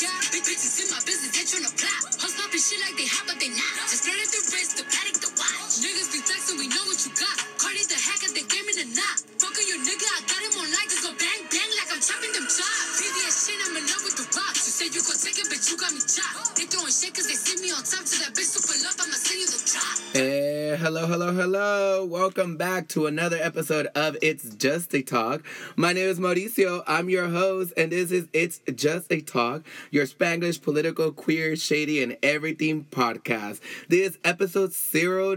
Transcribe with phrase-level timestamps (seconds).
[0.00, 2.16] Bitch, bitches in my business, they tryna plot.
[2.24, 3.84] Hoes popping shit like they hot, but they not.
[3.84, 5.76] Just spread the wrist, the Patek, the watch.
[5.84, 7.36] Niggas be flexing, we know what you got.
[20.92, 22.04] Hello, hello, hello.
[22.04, 25.46] Welcome back to another episode of It's Just a Talk.
[25.76, 26.82] My name is Mauricio.
[26.84, 29.62] I'm your host, and this is It's Just a Talk,
[29.92, 33.60] your Spanglish, political, queer, shady, and everything podcast.
[33.86, 34.72] This is episode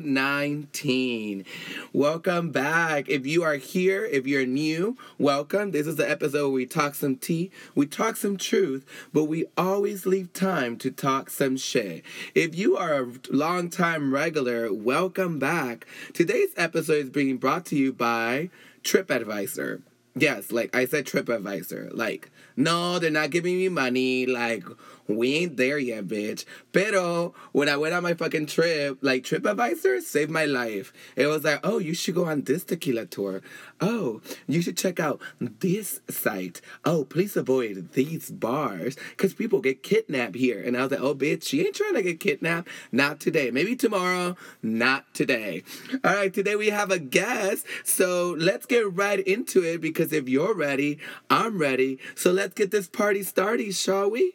[0.03, 1.45] 019.
[1.93, 3.07] Welcome back.
[3.07, 5.69] If you are here, if you're new, welcome.
[5.69, 9.45] This is the episode where we talk some tea, we talk some truth, but we
[9.55, 12.03] always leave time to talk some shit.
[12.33, 15.85] If you are a long time regular, welcome back.
[16.13, 18.49] Today's episode is being brought to you by
[18.85, 19.81] TripAdvisor.
[20.15, 21.89] Yes, like I said, TripAdvisor.
[21.93, 24.25] Like, no, they're not giving me money.
[24.25, 24.63] Like,
[25.07, 26.45] we ain't there yet, bitch.
[26.71, 30.93] Pero when I went on my fucking trip, like TripAdvisor saved my life.
[31.15, 33.41] It was like, oh, you should go on this tequila tour.
[33.81, 36.61] Oh, you should check out this site.
[36.85, 40.61] Oh, please avoid these bars because people get kidnapped here.
[40.61, 42.69] And I was like, oh, bitch, she ain't trying to get kidnapped.
[42.91, 43.51] Not today.
[43.51, 44.37] Maybe tomorrow.
[44.61, 45.63] Not today.
[46.03, 47.65] All right, today we have a guest.
[47.83, 51.99] So let's get right into it because if you're ready, I'm ready.
[52.15, 54.33] So let's get this party started, shall we?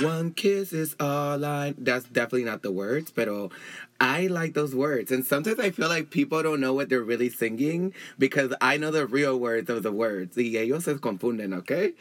[0.00, 1.74] One kiss is all I.
[1.78, 3.28] That's definitely not the words, but
[3.98, 5.10] I like those words.
[5.10, 8.90] And sometimes I feel like people don't know what they're really singing because I know
[8.90, 10.36] the real words of the words.
[10.36, 11.94] Y ellos se confunden, okay?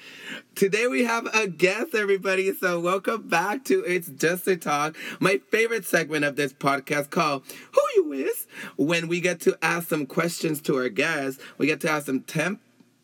[0.56, 2.54] Today we have a guest, everybody.
[2.54, 7.44] So welcome back to It's Just a Talk, my favorite segment of this podcast called
[7.74, 11.42] Who You Is, when we get to ask some questions to our guests.
[11.58, 12.60] We get to ask them 10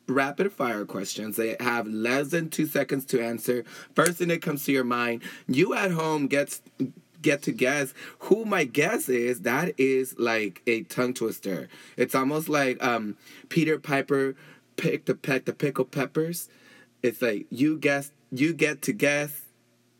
[0.08, 1.38] rapid fire questions.
[1.38, 3.64] They have less than two seconds to answer.
[3.96, 6.62] First thing that comes to your mind, you at home gets
[7.22, 9.42] get to guess who my guess is.
[9.42, 11.70] That is like a tongue twister.
[11.98, 13.18] It's almost like um,
[13.50, 14.36] Peter Piper
[14.78, 16.50] picked the peck the pickled peppers.
[17.04, 19.42] It's like you guess you get to guess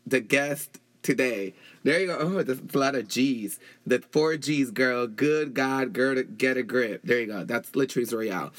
[0.06, 1.54] the guest today.
[1.84, 2.18] There you go.
[2.18, 3.58] Oh, there's a lot of G's.
[3.86, 5.06] The four G's, girl.
[5.06, 7.02] Good God, girl, get a grip.
[7.04, 7.44] There you go.
[7.44, 8.52] That's literally Royale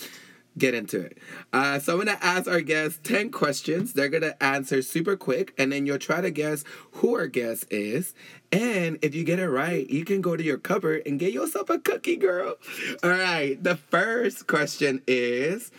[0.58, 1.18] get into it.
[1.52, 3.94] Uh, so I'm gonna ask our guests 10 questions.
[3.94, 8.14] They're gonna answer super quick, and then you'll try to guess who our guest is.
[8.52, 11.69] And if you get it right, you can go to your cupboard and get yourself
[11.69, 12.56] a cookie, girl.
[13.03, 15.72] All right, the first question is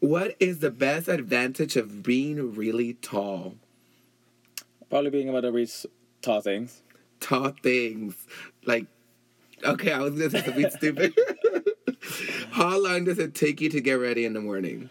[0.00, 3.54] What is the best advantage of being really tall?
[4.88, 5.86] Probably being able to reach
[6.20, 6.82] tall things.
[7.20, 8.14] Tall things.
[8.66, 8.86] Like,
[9.64, 11.14] okay, I was gonna say something stupid.
[12.50, 14.90] How long does it take you to get ready in the morning?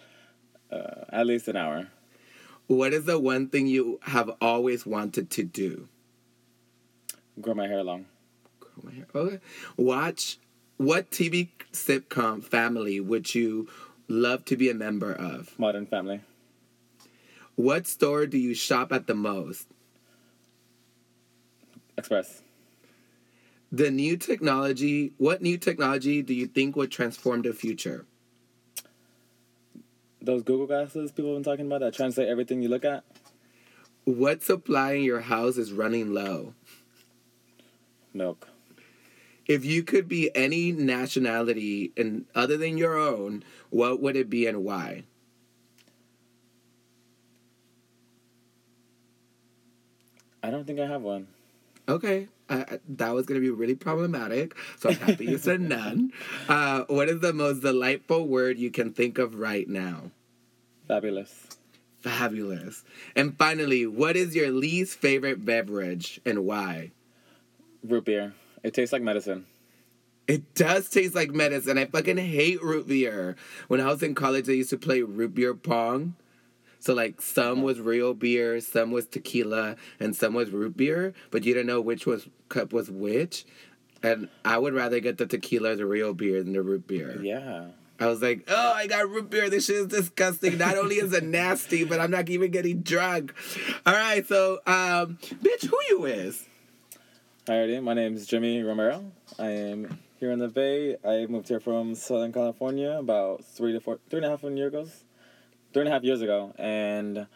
[0.71, 1.87] Uh, at least an hour.
[2.67, 5.87] What is the one thing you have always wanted to do?
[7.41, 8.05] Grow my hair long.
[8.59, 9.07] Grow my hair.
[9.15, 9.39] Okay.
[9.75, 10.37] Watch
[10.77, 13.67] what TV sitcom family would you
[14.07, 15.57] love to be a member of?
[15.57, 16.21] Modern Family.
[17.55, 19.67] What store do you shop at the most?
[21.97, 22.41] Express.
[23.71, 28.05] The new technology, what new technology do you think would transform the future?
[30.21, 33.03] Those Google glasses people have been talking about that translate everything you look at.
[34.05, 36.55] What supply in your house is running low?
[38.11, 38.49] Milk.
[39.45, 44.47] If you could be any nationality and other than your own, what would it be
[44.47, 45.03] and why?
[50.41, 51.27] I don't think I have one.
[51.89, 56.13] Okay, uh, that was going to be really problematic, so I'm happy you said none.
[56.47, 60.11] Uh, what is the most delightful word you can think of right now?
[60.87, 61.47] Fabulous.
[61.99, 62.83] Fabulous.
[63.15, 66.91] And finally, what is your least favorite beverage and why?
[67.83, 68.33] Root beer.
[68.63, 69.45] It tastes like medicine.
[70.27, 71.77] It does taste like medicine.
[71.77, 73.35] I fucking hate root beer.
[73.67, 76.15] When I was in college, I used to play root beer pong.
[76.79, 81.43] So like some was real beer, some was tequila, and some was root beer, but
[81.43, 83.45] you didn't know which was cup was which.
[84.01, 87.21] And I would rather get the tequila, the real beer, than the root beer.
[87.21, 87.67] Yeah.
[87.99, 89.49] I was like, oh, I got root beer.
[89.49, 90.57] This shit is disgusting.
[90.57, 93.33] Not only is it nasty, but I'm not even getting drunk.
[93.85, 96.45] All right, so, um, bitch, who you is?
[97.45, 99.11] Alrighty, my name is Jimmy Romero.
[99.37, 100.95] I am here in the Bay.
[101.03, 104.67] I moved here from Southern California about three to four, three and a half years
[104.67, 104.87] ago,
[105.73, 107.27] three and a half years ago, and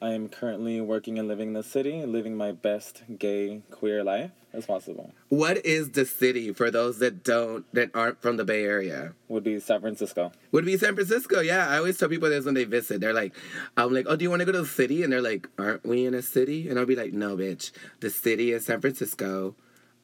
[0.00, 4.30] I am currently working and living in the city, living my best gay queer life
[4.52, 5.12] as possible.
[5.28, 9.14] What is the city for those that don't that aren't from the Bay Area?
[9.28, 10.32] Would be San Francisco.
[10.52, 11.40] Would be San Francisco.
[11.40, 13.00] Yeah, I always tell people this when they visit.
[13.00, 13.34] They're like,
[13.76, 15.02] I'm like, oh, do you want to go to the city?
[15.02, 16.68] And they're like, aren't we in a city?
[16.68, 17.70] And I'll be like, no, bitch.
[18.00, 19.54] The city is San Francisco.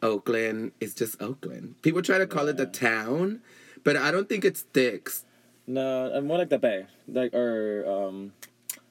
[0.03, 1.81] Oakland is just Oakland.
[1.83, 3.41] People try to call it the town,
[3.85, 5.25] but I don't think it sticks.
[5.67, 8.33] No, I'm more like the Bay, like or um,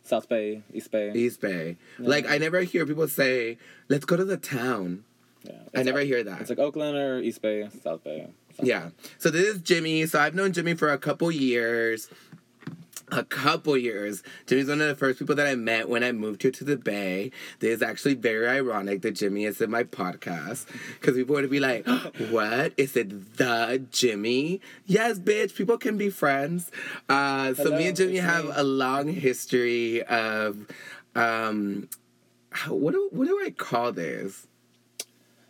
[0.04, 1.12] South Bay, East Bay.
[1.14, 1.78] East Bay.
[2.00, 3.58] Like I never hear people say,
[3.90, 5.04] "Let's go to the town."
[5.44, 6.42] Yeah, I never like- hear that.
[6.42, 8.28] It's like Oakland or East Bay, South Bay.
[8.56, 8.66] something.
[8.66, 8.90] Yeah.
[9.18, 10.06] So this is Jimmy.
[10.06, 12.10] So I've known Jimmy for a couple years.
[13.14, 14.24] A couple years.
[14.48, 16.78] Jimmy's one of the first people that I met when I moved here to the
[16.78, 17.32] Bay.
[17.60, 20.66] This is actually very ironic that Jimmy is in my podcast
[21.00, 21.86] because people would be like,
[22.30, 23.36] "What is it?
[23.38, 24.62] The Jimmy?
[24.86, 25.56] Yes, bitch.
[25.56, 26.72] People can be friends."
[27.10, 28.52] Uh, so Hello, me and Jimmy have me.
[28.56, 30.66] a long history of,
[31.14, 31.90] um,
[32.52, 34.48] how- what do what do I call this?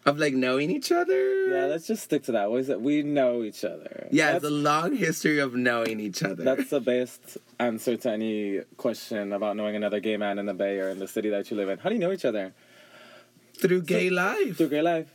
[0.03, 1.45] Of like knowing each other.
[1.47, 2.49] Yeah, let's just stick to that.
[2.49, 2.81] What is it?
[2.81, 4.07] We know each other.
[4.11, 6.43] Yeah, that's, it's a long history of knowing each other.
[6.43, 10.79] that's the best answer to any question about knowing another gay man in the Bay
[10.79, 11.79] or in the city that you live in.
[11.79, 12.53] How do you know each other?
[13.61, 14.57] through gay life.
[14.57, 15.07] Through gay life.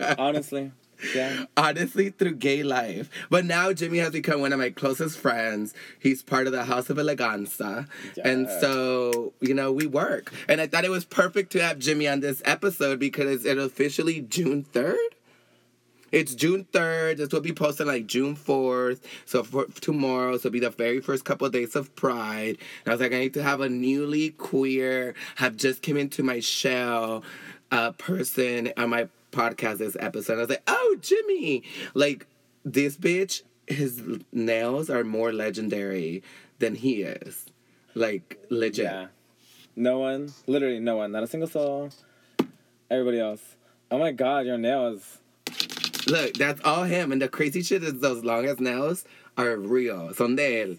[0.18, 0.72] Honestly.
[1.14, 1.44] Yeah.
[1.56, 3.10] Honestly, through gay life.
[3.30, 5.74] But now Jimmy has become one of my closest friends.
[5.98, 7.86] He's part of the House of Eleganza.
[8.22, 10.32] And so, you know, we work.
[10.48, 14.22] And I thought it was perfect to have Jimmy on this episode because it's officially
[14.22, 14.96] June 3rd.
[16.16, 17.18] It's June 3rd.
[17.18, 19.00] This will be posted like June 4th.
[19.26, 22.56] So for tomorrow, so be the very first couple of days of Pride.
[22.56, 26.22] And I was like, I need to have a newly queer, have just came into
[26.22, 27.22] my shell
[27.70, 30.38] uh, person on my podcast this episode.
[30.38, 31.64] I was like, oh, Jimmy.
[31.92, 32.26] Like,
[32.64, 34.02] this bitch, his
[34.32, 36.22] nails are more legendary
[36.60, 37.44] than he is.
[37.94, 38.86] Like, legit.
[38.86, 39.08] Yeah.
[39.76, 41.90] No one, literally no one, not a single soul.
[42.90, 43.56] Everybody else.
[43.90, 45.18] Oh my god, your nails.
[46.06, 47.12] Look, that's all him.
[47.12, 49.04] And the crazy shit is those long ass nails
[49.36, 50.14] are real.
[50.14, 50.78] Son de él.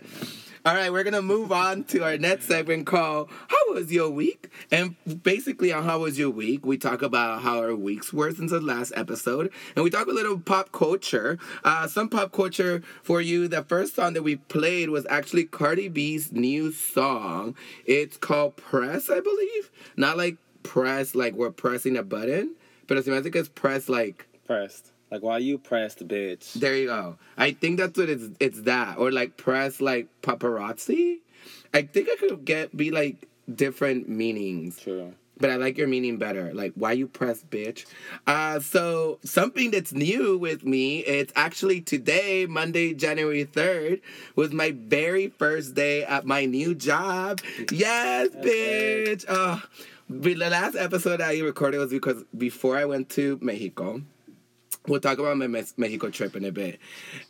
[0.65, 4.49] All right, we're gonna move on to our next segment called "How Was Your Week?"
[4.69, 8.51] And basically, on "How Was Your Week," we talk about how our weeks were since
[8.51, 11.37] the last episode, and we talk a little pop culture.
[11.63, 13.47] Uh, some pop culture for you.
[13.47, 17.55] The first song that we played was actually Cardi B's new song.
[17.85, 19.71] It's called "Press," I believe.
[19.95, 22.55] Not like press, like we're pressing a button,
[22.87, 24.91] but it's music is press like Pressed.
[25.11, 26.53] Like why you pressed, bitch?
[26.53, 27.17] there you go.
[27.37, 31.19] I think that's what it's it's that or like press like paparazzi.
[31.73, 35.13] I think I could get be like different meanings, True.
[35.39, 36.53] but I like your meaning better.
[36.53, 37.85] Like why you press bitch.
[38.25, 44.01] Uh so something that's new with me, it's actually today, Monday, January 3rd,
[44.35, 47.39] was my very first day at my new job.
[47.71, 49.23] Yes, bitch.
[49.29, 49.63] Oh,
[50.09, 54.01] the last episode I recorded was because before I went to Mexico
[54.87, 56.79] we'll talk about my Mexico trip in a bit.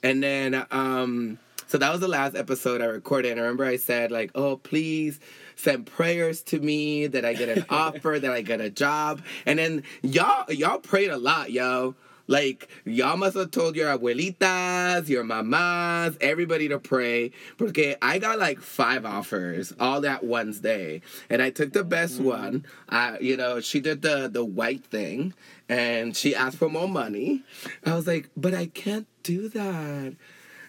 [0.03, 3.31] And then, um, so that was the last episode I recorded.
[3.31, 5.19] And I remember I said, like, oh, please
[5.55, 9.21] send prayers to me that I get an offer, that I get a job.
[9.45, 11.95] And then y'all, y'all prayed a lot, yo.
[12.29, 17.31] Like, y'all must have told your abuelitas, your mamas, everybody to pray.
[17.57, 21.01] Porque I got like five offers all that Wednesday.
[21.29, 22.65] And I took the best one.
[22.89, 25.33] I, you know, she did the, the white thing
[25.69, 27.43] and she asked for more money.
[27.85, 30.15] I was like, but I can't do that.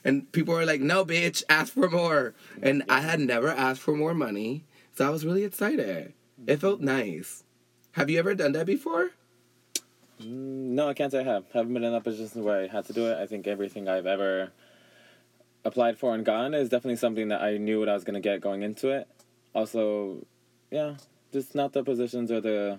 [0.05, 2.35] And people were like, no, bitch, ask for more.
[2.63, 4.65] And I had never asked for more money.
[4.95, 6.15] So I was really excited.
[6.47, 7.45] It felt nice.
[7.93, 9.11] Have you ever done that before?
[10.21, 11.45] Mm, No, I can't say I have.
[11.53, 13.19] Haven't been in that position where I had to do it.
[13.19, 14.53] I think everything I've ever
[15.65, 18.41] applied for and gotten is definitely something that I knew what I was gonna get
[18.41, 19.09] going into it.
[19.55, 20.25] Also,
[20.71, 20.95] yeah,
[21.33, 22.79] just not the positions or the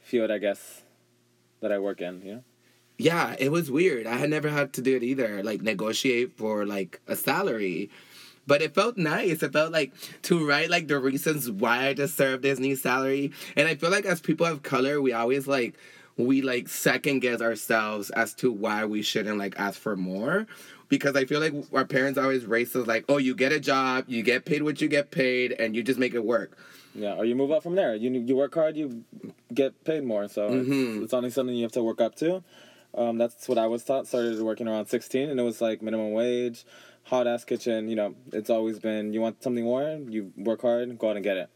[0.00, 0.82] field, I guess,
[1.62, 2.22] that I work in.
[2.22, 2.44] You know.
[2.98, 4.06] Yeah, it was weird.
[4.06, 7.90] I had never had to do it either, like negotiate for like a salary.
[8.46, 9.42] But it felt nice.
[9.42, 9.92] It felt like
[10.22, 13.32] to write like the reasons why I deserve this new salary.
[13.56, 15.78] And I feel like as people of color, we always like
[16.16, 20.46] we like second guess ourselves as to why we shouldn't like ask for more.
[20.88, 24.04] Because I feel like our parents always raised us like, oh, you get a job,
[24.08, 26.58] you get paid what you get paid, and you just make it work.
[26.94, 27.94] Yeah, or you move up from there.
[27.94, 29.04] You you work hard, you
[29.52, 30.28] get paid more.
[30.28, 30.96] So Mhm.
[30.96, 32.42] it's, it's only something you have to work up to.
[32.94, 34.06] Um, that's what I was taught.
[34.06, 36.64] Started working around sixteen, and it was like minimum wage,
[37.04, 37.88] hot ass kitchen.
[37.88, 41.24] You know, it's always been you want something more, you work hard, go out and
[41.24, 41.48] get it.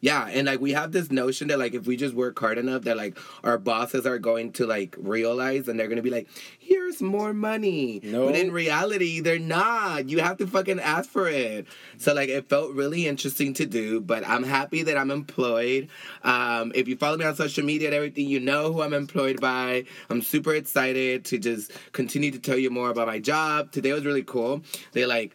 [0.00, 2.82] Yeah, and like we have this notion that like if we just work hard enough,
[2.82, 7.00] that like our bosses are going to like realize and they're gonna be like, "Here's
[7.00, 8.26] more money." No.
[8.26, 10.08] But in reality, they're not.
[10.08, 11.66] You have to fucking ask for it.
[11.96, 15.88] So like it felt really interesting to do, but I'm happy that I'm employed.
[16.22, 19.40] Um, if you follow me on social media and everything, you know who I'm employed
[19.40, 19.84] by.
[20.10, 23.72] I'm super excited to just continue to tell you more about my job.
[23.72, 24.62] Today was really cool.
[24.92, 25.32] They like.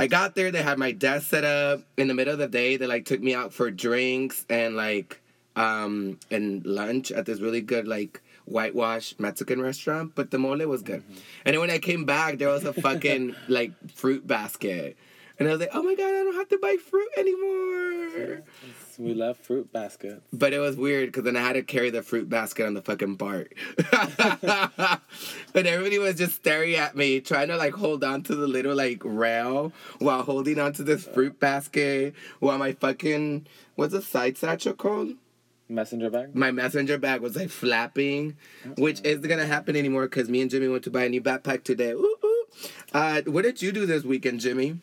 [0.00, 2.78] I got there, they had my desk set up in the middle of the day.
[2.78, 5.20] They like took me out for drinks and like
[5.56, 10.80] um and lunch at this really good like whitewash Mexican restaurant, but the mole was
[10.80, 11.04] good.
[11.44, 14.96] And then when I came back, there was a fucking like fruit basket.
[15.38, 18.42] And I was like, oh my god, I don't have to buy fruit anymore.
[19.00, 20.20] We love fruit baskets.
[20.30, 22.82] But it was weird because then I had to carry the fruit basket on the
[22.82, 23.54] fucking BART.
[25.54, 28.74] but everybody was just staring at me, trying to like hold on to the little
[28.74, 34.36] like rail while holding on to this fruit basket while my fucking, what's the side
[34.36, 35.14] satchel called?
[35.70, 36.36] Messenger bag.
[36.36, 38.36] My messenger bag was like flapping,
[38.76, 41.64] which isn't gonna happen anymore because me and Jimmy went to buy a new backpack
[41.64, 41.92] today.
[41.92, 42.46] Ooh, ooh.
[42.92, 44.80] Uh, what did you do this weekend, Jimmy?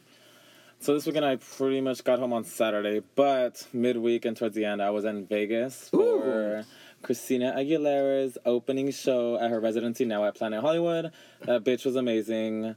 [0.79, 4.63] So this weekend I pretty much got home on Saturday, but midweek and towards the
[4.65, 6.63] end I was in Vegas for Ooh.
[7.01, 11.11] Christina Aguilera's opening show at her residency now at Planet Hollywood.
[11.41, 12.75] That bitch was amazing.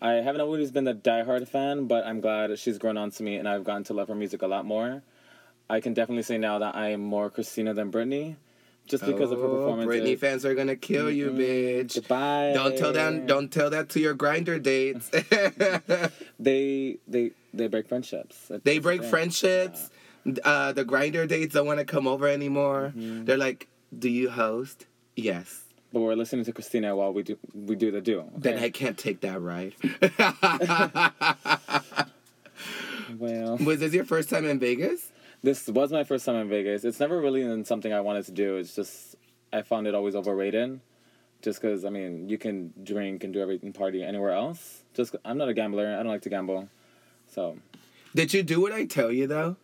[0.00, 3.36] I haven't always been a diehard fan, but I'm glad she's grown on to me
[3.36, 5.02] and I've gotten to love her music a lot more.
[5.68, 8.36] I can definitely say now that I am more Christina than Britney,
[8.86, 9.88] just because of her Oh, performance.
[9.88, 11.94] Britney fans are gonna kill you, bitch.
[11.94, 12.52] Goodbye.
[12.54, 13.26] Don't tell them.
[13.26, 15.10] Don't tell that to your Grindr dates.
[16.40, 18.50] They they they break friendships.
[18.64, 19.90] They break friendships.
[20.44, 22.92] Uh, the Grindr dates don't want to come over anymore.
[22.96, 23.24] Mm-hmm.
[23.24, 25.64] They're like, "Do you host?" Yes.
[25.92, 28.24] But we're listening to Christina while we do we do the do.
[28.36, 28.62] Then?
[28.62, 29.74] I can't take that ride.
[33.18, 35.12] well, Was this your first time in Vegas?
[35.42, 36.84] this was my first time in Vegas.
[36.84, 38.56] It's never really been something I wanted to do.
[38.56, 39.16] It's just
[39.52, 40.80] I found it always overrated.
[41.42, 44.82] Just because I mean, you can drink and do everything, party anywhere else.
[44.94, 45.94] Just I'm not a gambler.
[45.94, 46.68] I don't like to gamble.
[47.30, 47.58] So
[48.14, 49.56] Did you do what I tell you though?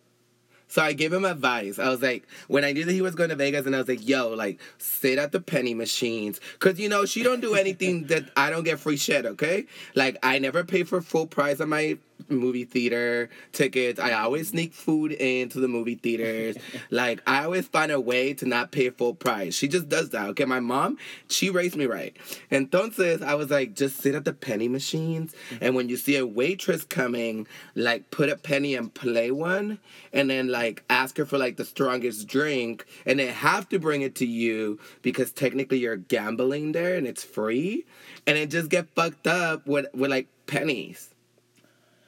[0.69, 1.79] So I gave him advice.
[1.79, 3.87] I was like, when I knew that he was going to Vegas, and I was
[3.87, 6.41] like, yo, like, sit at the penny machines.
[6.59, 9.65] Cause you know, she don't do anything that I don't get free shit, okay?
[9.95, 11.97] Like, I never pay for full price on my
[12.29, 13.99] movie theater tickets.
[13.99, 16.57] I always sneak food into the movie theaters.
[16.89, 19.55] like, I always find a way to not pay full price.
[19.55, 20.45] She just does that, okay?
[20.45, 20.97] My mom,
[21.29, 22.15] she raised me right.
[22.51, 25.33] And entonces, I was like, just sit at the penny machines.
[25.49, 25.63] Mm-hmm.
[25.63, 29.79] And when you see a waitress coming, like, put a penny and play one.
[30.13, 32.85] And then, like, ask her for, like, the strongest drink.
[33.05, 37.23] And they have to bring it to you because technically you're gambling there and it's
[37.23, 37.85] free.
[38.25, 41.13] And it just get fucked up with, with like, pennies.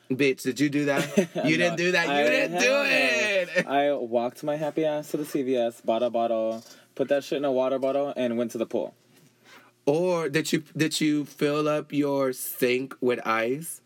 [0.09, 1.05] Bitch, did you do that?
[1.45, 2.07] You didn't do that.
[2.07, 3.67] You I didn't do it.
[3.67, 6.63] I walked my happy ass to the CVS, bought a bottle,
[6.95, 8.95] put that shit in a water bottle, and went to the pool.
[9.85, 13.81] Or did you did you fill up your sink with ice?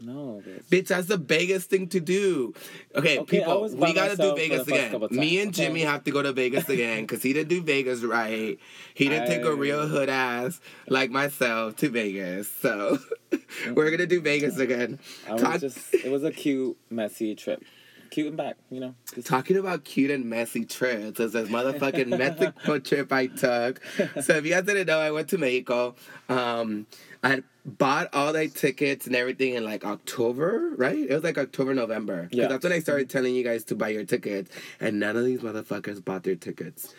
[0.00, 0.64] No, bitch.
[0.66, 2.52] Bitch, that's the biggest thing to do.
[2.94, 5.06] Okay, Okay, people, we gotta do Vegas again.
[5.10, 8.58] Me and Jimmy have to go to Vegas again because he didn't do Vegas right.
[8.94, 12.48] He didn't take a real hood ass like myself to Vegas.
[12.50, 12.98] So
[13.72, 14.98] we're gonna do Vegas again.
[15.28, 17.62] I was Talk- just, it was a cute, messy trip.
[18.10, 18.94] Cute and back, you know.
[19.14, 23.80] Just- Talking about cute and messy trips, it's this motherfucking Mexico trip I took.
[24.22, 25.94] So if you guys didn't know, I went to Mexico.
[26.28, 26.86] Um,
[27.22, 30.98] I had bought all the tickets and everything in like October, right?
[30.98, 32.28] It was like October, November.
[32.30, 32.48] Yeah.
[32.48, 35.40] that's when I started telling you guys to buy your tickets, and none of these
[35.40, 36.94] motherfuckers bought their tickets.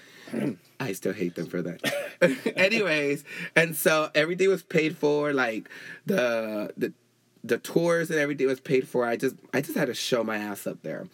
[0.80, 2.54] I still hate them for that.
[2.58, 3.24] Anyways,
[3.56, 5.70] and so everything was paid for, like
[6.06, 6.94] the the
[7.44, 9.06] the tours and everything was paid for.
[9.06, 11.08] I just I just had to show my ass up there.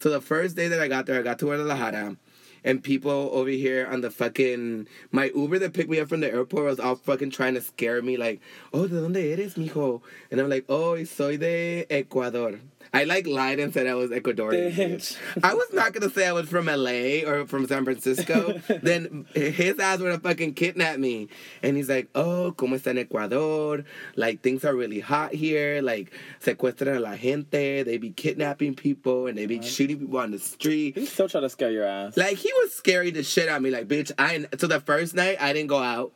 [0.00, 2.16] So the first day that I got there, I got to Guadalajara.
[2.64, 6.32] And people over here on the fucking my Uber that picked me up from the
[6.32, 8.40] airport was all fucking trying to scare me like,
[8.72, 10.02] oh, ¿de dónde eres, mijo?
[10.30, 12.60] And I'm like, oh, soy de Ecuador.
[12.92, 15.16] I like lied and said I was Ecuadorian.
[15.42, 18.60] I was not gonna say I was from LA or from San Francisco.
[18.82, 21.28] then his ass would have fucking kidnapped me.
[21.62, 23.84] And he's like, oh, ¿cómo está en Ecuador?
[24.16, 25.82] Like things are really hot here.
[25.82, 27.82] Like secuestran a la gente.
[27.82, 30.96] They be kidnapping people and they be shooting people on the street.
[30.96, 32.16] He's still trying to scare your ass.
[32.16, 33.70] Like he was scary the shit out of me.
[33.70, 36.12] Like bitch, I so the first night I didn't go out.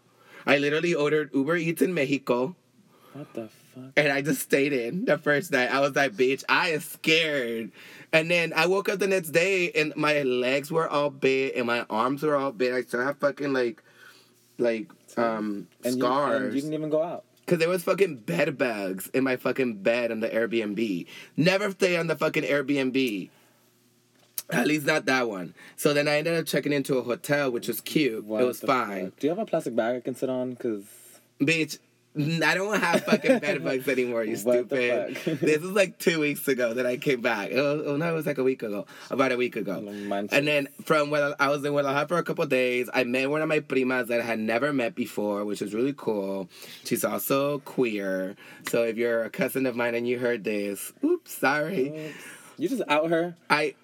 [0.47, 2.57] I literally ordered Uber Eats in Mexico.
[3.13, 3.93] what the fuck?
[3.97, 5.71] And I just stayed in the first night.
[5.73, 7.73] I was like, bitch, I am scared.
[8.13, 11.67] And then I woke up the next day and my legs were all big and
[11.67, 12.73] my arms were all big.
[12.73, 13.83] I still have fucking like,
[14.59, 16.43] like, um, And you, scars.
[16.43, 17.25] and you didn't even go out.
[17.47, 21.07] Cause there was fucking bed bugs in my fucking bed on the Airbnb.
[21.37, 23.31] Never stay on the fucking Airbnb.
[24.51, 25.55] At least not that one.
[25.77, 28.25] So then I ended up checking into a hotel, which was cute.
[28.25, 29.07] What it was fine.
[29.11, 29.19] fuck?
[29.19, 30.55] Do you have a plastic bag I can sit on?
[30.57, 30.85] Cause
[31.41, 31.79] Bitch,
[32.15, 35.17] I don't have fucking bed bugs anymore, you stupid.
[35.25, 37.51] this is like two weeks ago that I came back.
[37.53, 38.85] Oh, oh, no, it was like a week ago.
[39.11, 39.79] About a week ago.
[40.31, 43.41] And then from when I was in Guadalajara for a couple days, I met one
[43.41, 46.51] of my primas that I had never met before, which was really cool.
[46.85, 48.37] She's also queer.
[48.69, 52.13] So if you're a cousin of mine and you heard this, oops, sorry.
[52.59, 53.37] you just out her.
[53.49, 53.75] I,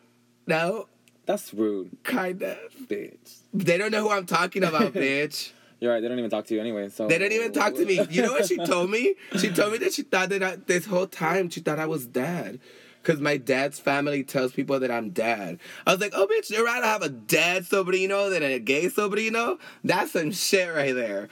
[0.46, 0.86] no,
[1.24, 2.58] That's rude, kind of.
[2.86, 3.38] bitch.
[3.54, 5.52] They don't know who I'm talking about, bitch.
[5.80, 6.00] You're right.
[6.00, 6.88] They don't even talk to you anyway.
[6.88, 8.04] So They didn't even talk to me.
[8.10, 9.14] You know what she told me?
[9.38, 12.06] She told me that she thought that I, this whole time she thought I was
[12.06, 12.60] dead.
[13.04, 15.60] Cause my dad's family tells people that I'm dead.
[15.86, 19.58] I was like, oh bitch, you'd rather have a dead sobrino than a gay sobrino?
[19.84, 21.28] That's some shit right there.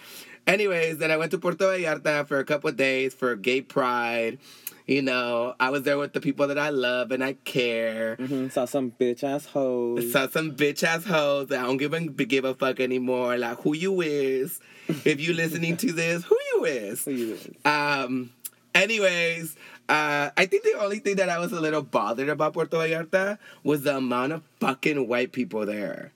[0.47, 4.39] Anyways, then I went to Puerto Vallarta for a couple of days for gay pride.
[4.87, 8.17] You know, I was there with the people that I love and I care.
[8.21, 10.13] Mhm, saw some bitch ass hoes.
[10.13, 13.37] Saw some bitch ass hoes I don't give a give a fuck anymore.
[13.37, 14.61] Like who you is.
[15.05, 17.05] If you listening to this, who you is.
[17.05, 17.49] Who you is?
[17.65, 18.31] Um.
[18.77, 19.57] Anyways,
[19.89, 23.39] uh, I think the only thing that I was a little bothered about Puerto Vallarta
[23.65, 26.13] was the amount of fucking white people there.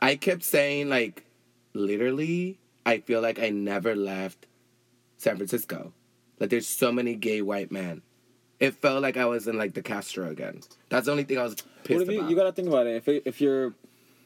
[0.00, 1.24] I kept saying like,
[1.74, 4.46] literally, I feel like I never left
[5.16, 5.92] San Francisco.
[6.38, 8.02] Like there's so many gay white men.
[8.60, 10.60] It felt like I was in like the Castro again.
[10.88, 11.54] That's the only thing I was
[11.84, 12.30] pissed What if you, about.
[12.30, 12.96] you gotta think about it.
[12.96, 13.74] If if you're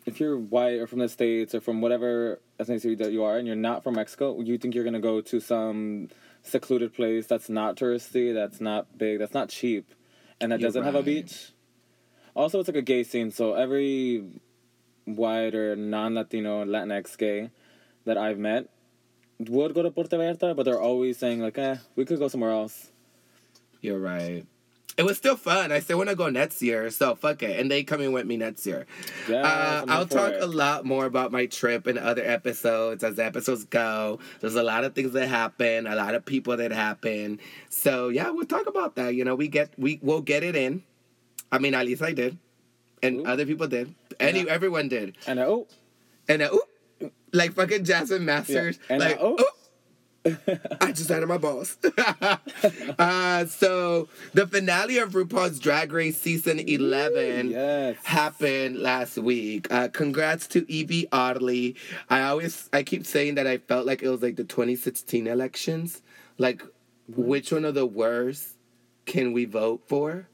[0.07, 3.47] if you're white or from the states or from whatever ethnicity that you are, and
[3.47, 6.09] you're not from Mexico, you think you're gonna go to some
[6.42, 9.95] secluded place that's not touristy, that's not big, that's not cheap,
[10.40, 11.52] and that You're doesn't have a beach.
[12.35, 14.25] Also, it's like a gay scene, so every
[15.04, 17.50] white or non-Latino Latinx gay
[18.04, 18.69] that I've met
[19.38, 22.50] would go to Puerto Vallarta, but they're always saying like, "Eh, we could go somewhere
[22.50, 22.90] else."
[23.80, 24.44] You're right.
[24.98, 25.72] It was still fun.
[25.72, 27.58] I still want to go next year, so fuck it.
[27.58, 28.84] And they coming with me next year.
[29.26, 30.42] Yeah, Uh, I'll talk it.
[30.42, 34.18] a lot more about my trip in other episodes as the episodes go.
[34.40, 37.40] There's a lot of things that happen, a lot of people that happen.
[37.70, 39.14] So yeah, we'll talk about that.
[39.14, 40.83] You know, we get we we'll get it in.
[41.50, 42.37] I mean, at least I did,
[43.02, 43.24] and Ooh.
[43.24, 43.94] other people did.
[44.20, 44.52] Any Yeah.
[44.52, 45.16] everyone did.
[45.26, 45.66] And uh, oh,
[46.28, 46.62] And uh, ooh,
[47.33, 48.79] like fucking Jasmine Masters.
[48.88, 48.95] Yeah.
[48.95, 49.37] And, like uh, oh.
[49.40, 49.47] ooh.
[50.81, 51.79] I just had my balls.
[52.99, 57.97] uh, so the finale of RuPaul's Drag Race season eleven yes.
[58.05, 59.66] happened last week.
[59.73, 61.75] Uh, congrats to Yvie Oddly.
[62.09, 66.03] I always I keep saying that I felt like it was like the 2016 elections.
[66.38, 66.62] Like,
[67.09, 68.57] which one of the worst
[69.07, 70.29] can we vote for?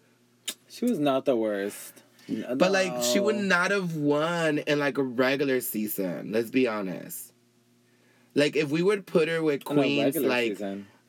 [0.69, 2.03] She was not the worst.
[2.29, 6.33] But like, she would not have won in like a regular season.
[6.33, 7.33] Let's be honest.
[8.35, 10.75] Like, if we would put her with queens, like, because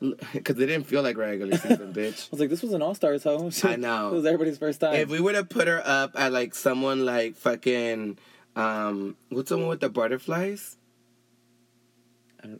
[0.58, 2.26] it didn't feel like regular season, bitch.
[2.26, 3.50] I was like, this was an All Stars hoe.
[3.64, 4.08] I know.
[4.08, 4.94] it was everybody's first time.
[4.94, 8.18] If we would have put her up at like someone like fucking
[8.56, 10.76] um what's the one with the butterflies?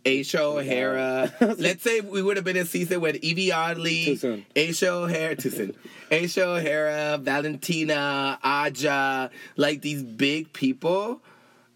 [0.05, 1.33] Asia O'Hara.
[1.41, 4.47] Let's say we would have been in season with Yvie Oddly, Too soon.
[4.55, 5.75] Asia O'Hara, too soon.
[6.11, 11.21] Asia O'Hara, Valentina, Aja, like these big people.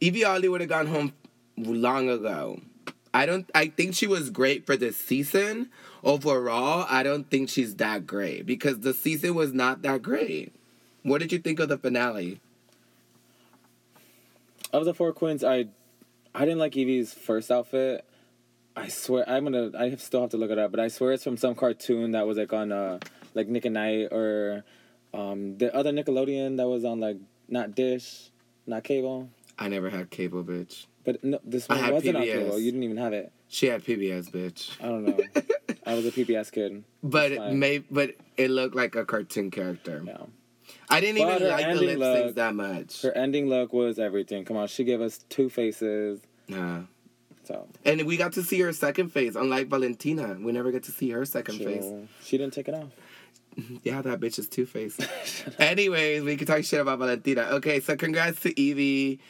[0.01, 1.13] Yvie Oddly would have gone home
[1.57, 2.61] long ago.
[3.13, 3.49] I don't.
[3.55, 5.71] I think she was great for this season.
[6.03, 10.53] Overall, I don't think she's that great because the season was not that great.
[11.03, 12.41] What did you think of the finale?
[14.75, 15.67] of the four queens, I,
[16.35, 18.05] I didn't like Yvie's first outfit.
[18.77, 19.71] I swear, I'm gonna.
[19.79, 22.11] I have- still have to look it up, but I swear it's from some cartoon
[22.13, 22.99] that was like on uh
[23.35, 24.65] like Nick at Nite or,
[25.13, 27.19] um the other Nickelodeon that was on like
[27.49, 28.31] not Dish,
[28.67, 29.29] not cable.
[29.59, 30.87] I never had cable, bitch.
[31.05, 32.33] But no, this I one had wasn't on PBS.
[32.33, 32.59] cable.
[32.59, 33.33] You didn't even have it.
[33.47, 34.71] She had PBS, bitch.
[34.83, 35.19] I don't know.
[35.87, 36.83] I was a PBS kid.
[37.05, 40.03] But it may, but it looked like a cartoon character.
[40.05, 40.17] Yeah.
[40.89, 43.03] I didn't But even like the lip syncs look- that much.
[43.03, 44.45] Her ending look was everything.
[44.45, 46.21] Come on, she gave us two faces.
[46.49, 46.83] Nah.
[47.45, 50.37] So And we got to see her second face, unlike Valentina.
[50.41, 51.85] We never get to see her second face.
[51.85, 52.89] she, she didn't take it off.
[53.85, 55.01] Yeah, that bitch is two faced.
[55.61, 57.43] Anyways, we can talk shit about Valentina.
[57.53, 59.21] Okay, so congrats to Yvie.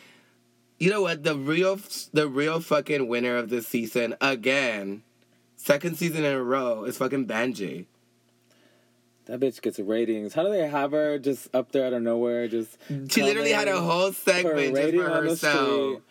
[0.78, 1.24] You know what?
[1.24, 1.78] The real,
[2.14, 5.02] the real fucking winner of this season again,
[5.56, 7.84] second season in a row is fucking Vanjie.
[9.26, 10.34] That bitch gets ratings.
[10.34, 12.46] How do they have her just up there out of nowhere?
[12.46, 12.76] Just
[13.08, 16.02] She literally had a whole segment just for herself.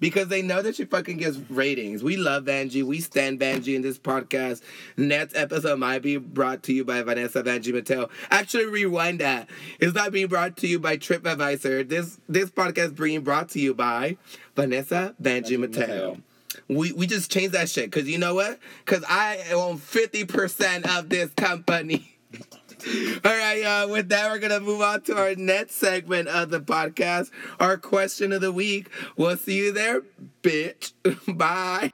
[0.00, 2.04] Because they know that she fucking gets ratings.
[2.04, 2.84] We love Vanjie.
[2.84, 4.62] We stand Vanjie in this podcast.
[4.96, 8.08] Next episode might be brought to you by Vanessa Vanjie Mateo.
[8.30, 9.48] Actually, rewind that.
[9.80, 11.88] It's not being brought to you by TripAdvisor.
[11.88, 14.16] This this podcast being brought to you by
[14.54, 15.86] Vanessa Vanjie Vanjie Mateo.
[15.86, 16.22] Mateo.
[16.68, 17.90] We we just changed that shit.
[17.90, 18.58] Cause you know what?
[18.84, 22.18] Cause I own 50% of this company.
[23.24, 23.90] All right, y'all.
[23.90, 28.32] With that, we're gonna move on to our next segment of the podcast, our question
[28.32, 28.88] of the week.
[29.16, 30.02] We'll see you there,
[30.42, 30.92] bitch.
[31.36, 31.92] Bye.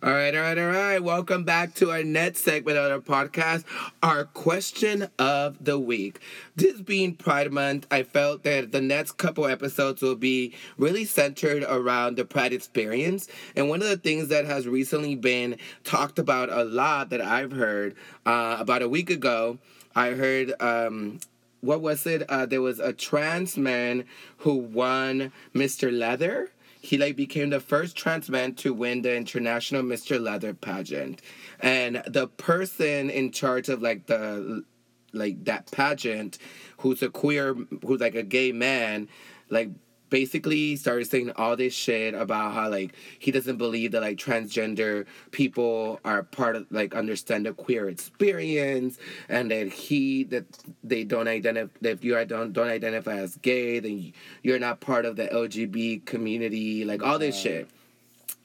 [0.00, 1.02] All right, all right, all right.
[1.02, 3.64] Welcome back to our next segment of our podcast,
[4.00, 6.20] our question of the week.
[6.54, 11.64] This being Pride Month, I felt that the next couple episodes will be really centered
[11.64, 13.26] around the Pride experience.
[13.56, 17.50] And one of the things that has recently been talked about a lot that I've
[17.50, 19.58] heard uh, about a week ago,
[19.96, 20.52] I heard.
[20.62, 21.18] Um,
[21.60, 22.22] what was it?
[22.30, 24.04] Uh, there was a trans man
[24.36, 25.90] who won Mr.
[25.90, 30.20] Leather he like became the first trans man to win the international Mr.
[30.20, 31.22] Leather pageant.
[31.60, 34.64] And the person in charge of like the
[35.12, 36.38] like that pageant
[36.78, 39.08] who's a queer who's like a gay man
[39.48, 39.70] like
[40.10, 45.06] basically started saying all this shit about how like he doesn't believe that like transgender
[45.30, 50.44] people are part of like understand the queer experience and that he that
[50.82, 55.04] they don't identify that if you don't don't identify as gay then you're not part
[55.04, 57.68] of the LGBT community like all this shit.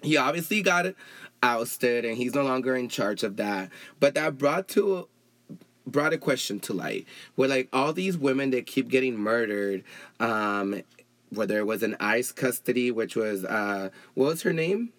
[0.02, 0.94] He obviously got
[1.42, 3.70] ousted and he's no longer in charge of that.
[4.00, 5.08] But that brought to
[5.86, 9.84] brought a question to light where like all these women that keep getting murdered
[10.20, 10.82] um
[11.36, 14.94] whether it was in ICE custody, which was uh, what was her name?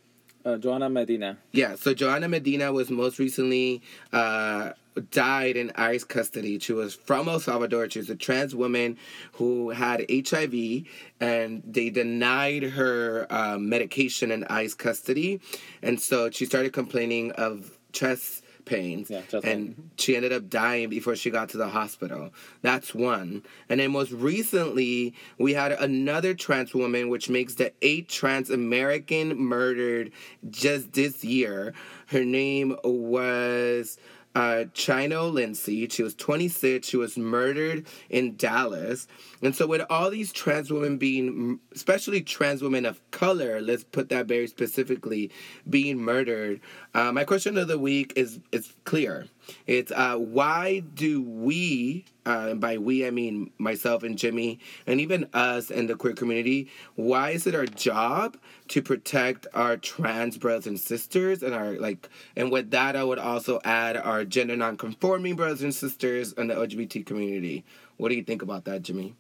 [0.45, 1.39] Uh, Johana Medina.
[1.53, 3.81] Yeah, so Johana Medina was most recently
[4.13, 4.73] uh,
[5.11, 6.59] died in ICE custody.
[6.59, 7.89] She was from El Salvador.
[7.89, 8.99] She was a trans woman
[9.33, 10.85] who had HIV,
[11.19, 15.41] and they denied her uh, medication in ICE custody,
[15.83, 19.11] and so she started complaining of chest pains.
[19.11, 22.31] Yeah, and like- she ended up dying before she got to the hospital.
[22.63, 23.43] That's one.
[23.69, 29.37] And then most recently, we had another trans woman, which makes the eighth trans American
[29.37, 30.11] murdered
[30.51, 31.75] just this year.
[32.09, 33.99] Her name was
[34.35, 35.89] uh, Chynal Lindsey.
[35.89, 36.87] She was 26.
[36.87, 39.07] She was murdered in Dallas.
[39.43, 44.09] And so, with all these trans women being, especially trans women of color, let's put
[44.09, 45.31] that very specifically,
[45.69, 46.61] being murdered,
[46.95, 49.27] uh, my question of the week is is clear.
[49.67, 55.01] It's uh, why do we, uh, and by we I mean myself and Jimmy, and
[55.01, 58.37] even us and the queer community, why is it our job
[58.69, 63.19] to protect our trans brothers and sisters and our like, and with that I would
[63.19, 67.65] also add our gender non-conforming brothers and sisters and the LGBT community.
[67.97, 69.15] What do you think about that, Jimmy?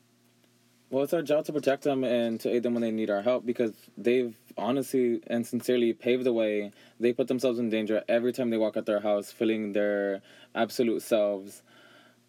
[0.90, 3.22] Well, it's our job to protect them and to aid them when they need our
[3.22, 6.70] help because they've honestly and sincerely paved the way.
[7.00, 10.22] They put themselves in danger every time they walk out their house, feeling their
[10.54, 11.62] absolute selves.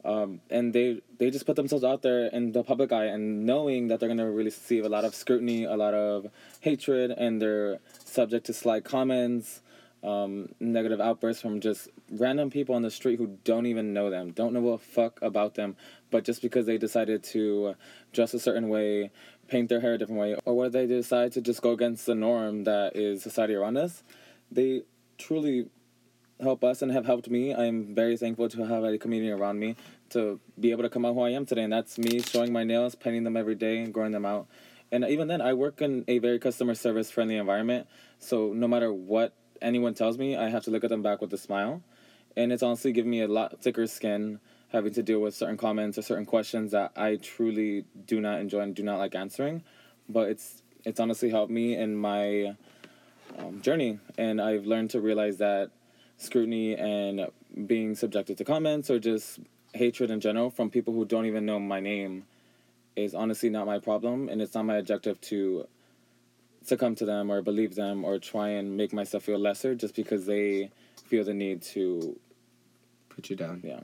[0.05, 3.87] Um, and they they just put themselves out there in the public eye and knowing
[3.87, 6.27] that they're going to receive a lot of scrutiny, a lot of
[6.61, 9.61] hatred, and they're subject to sly comments,
[10.03, 14.31] um, negative outbursts from just random people on the street who don't even know them,
[14.31, 15.75] don't know a fuck about them,
[16.11, 17.75] but just because they decided to
[18.13, 19.09] dress a certain way,
[19.47, 22.13] paint their hair a different way, or whether they decide to just go against the
[22.13, 24.03] norm that is society around us,
[24.51, 24.83] they
[25.17, 25.67] truly
[26.39, 27.53] help us and have helped me.
[27.53, 29.75] I'm very thankful to have a community around me
[30.09, 32.63] to be able to come out who I am today, and that's me showing my
[32.63, 34.47] nails, painting them every day, and growing them out.
[34.91, 37.87] And even then, I work in a very customer service friendly environment,
[38.19, 41.33] so no matter what anyone tells me, I have to look at them back with
[41.33, 41.81] a smile,
[42.37, 44.39] and it's honestly given me a lot thicker skin
[44.69, 48.59] having to deal with certain comments or certain questions that I truly do not enjoy
[48.59, 49.63] and do not like answering,
[50.09, 52.55] but it's it's honestly helped me in my
[53.39, 55.71] um, journey, and I've learned to realize that
[56.17, 57.27] scrutiny and
[57.65, 59.39] being subjected to comments or just
[59.75, 62.25] hatred in general from people who don't even know my name
[62.95, 65.67] is honestly not my problem and it's not my objective to
[66.63, 70.25] succumb to them or believe them or try and make myself feel lesser just because
[70.25, 70.71] they
[71.05, 72.17] feel the need to
[73.09, 73.61] Put you down.
[73.63, 73.81] yeah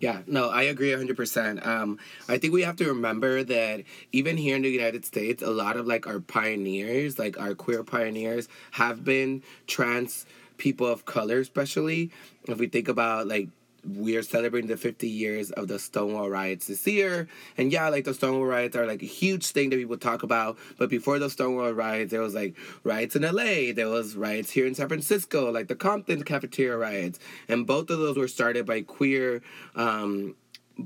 [0.00, 1.66] Yeah, no, I agree 100%.
[1.66, 5.50] Um, I think we have to remember that even here in the United States, a
[5.50, 11.38] lot of like our pioneers, like our queer pioneers, have been trans people of color,
[11.38, 12.10] especially.
[12.46, 13.48] If we think about like,
[13.84, 17.28] we are celebrating the 50 years of the Stonewall riots this year.
[17.56, 20.58] And yeah, like the Stonewall riots are like a huge thing that people talk about.
[20.78, 24.66] But before the Stonewall riots, there was like riots in LA, there was riots here
[24.66, 27.18] in San Francisco, like the Compton cafeteria riots.
[27.48, 29.42] And both of those were started by queer
[29.74, 30.34] um,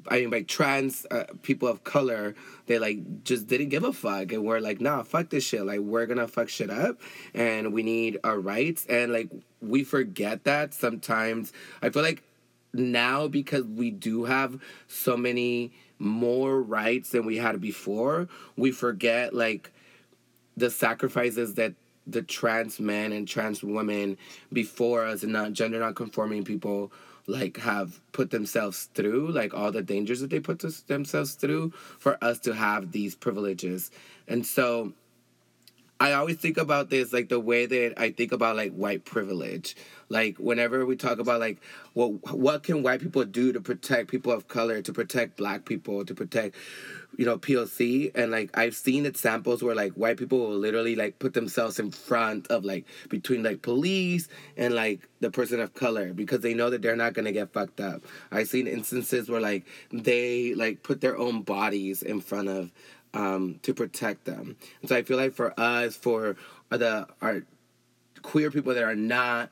[0.08, 2.34] I mean, by trans uh, people of color,
[2.66, 5.64] they like just didn't give a fuck, and we're like, nah, fuck this shit.
[5.66, 7.00] Like, we're gonna fuck shit up,
[7.34, 9.28] and we need our rights, and like
[9.60, 11.52] we forget that sometimes.
[11.82, 12.22] I feel like
[12.72, 19.34] now because we do have so many more rights than we had before, we forget
[19.34, 19.72] like
[20.56, 21.74] the sacrifices that
[22.06, 24.18] the trans men and trans women
[24.52, 26.92] before us and not gender non conforming people
[27.28, 30.58] like have put themselves through like all the dangers that they put
[30.88, 33.90] themselves through for us to have these privileges.
[34.26, 34.92] And so
[36.02, 39.76] I always think about this like the way that I think about like white privilege.
[40.08, 41.58] Like whenever we talk about like
[41.92, 46.04] what what can white people do to protect people of color, to protect black people,
[46.04, 46.56] to protect
[47.16, 51.20] you know POC and like I've seen examples where like white people will literally like
[51.20, 56.12] put themselves in front of like between like police and like the person of color
[56.12, 58.02] because they know that they're not gonna get fucked up.
[58.32, 62.72] I've seen instances where like they like put their own bodies in front of
[63.14, 64.56] um, to protect them.
[64.80, 66.36] And so I feel like for us, for
[66.70, 67.42] the our
[68.22, 69.50] queer people that are not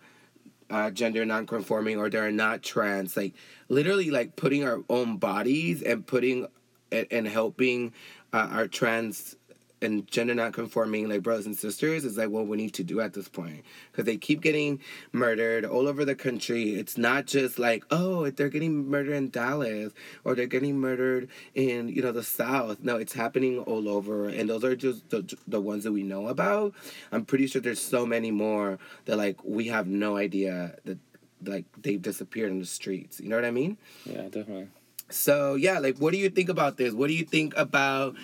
[0.71, 3.35] uh, gender non-conforming or they're not trans, like
[3.69, 6.47] literally like putting our own bodies and putting
[6.93, 7.93] and, and helping
[8.33, 9.37] uh, our trans
[9.83, 13.01] and gender not conforming like brothers and sisters is like what we need to do
[13.01, 13.65] at this point.
[13.91, 14.81] Because they keep getting
[15.13, 16.75] murdered all over the country.
[16.75, 19.93] It's not just like oh they're getting murdered in dallas
[20.25, 22.79] or they're getting murdered in you know the south.
[22.83, 26.29] No it's happening all over and those are just the, the ones that we know
[26.29, 26.75] about.
[27.13, 30.99] I'm pretty sure there's so many more that like we have no idea that
[31.43, 33.21] like they've disappeared in the streets.
[33.21, 33.79] You know what i mean?
[34.05, 34.69] Yeah, definitely.
[35.11, 36.93] so yeah, like what do you think about this?
[36.93, 38.17] What do you think about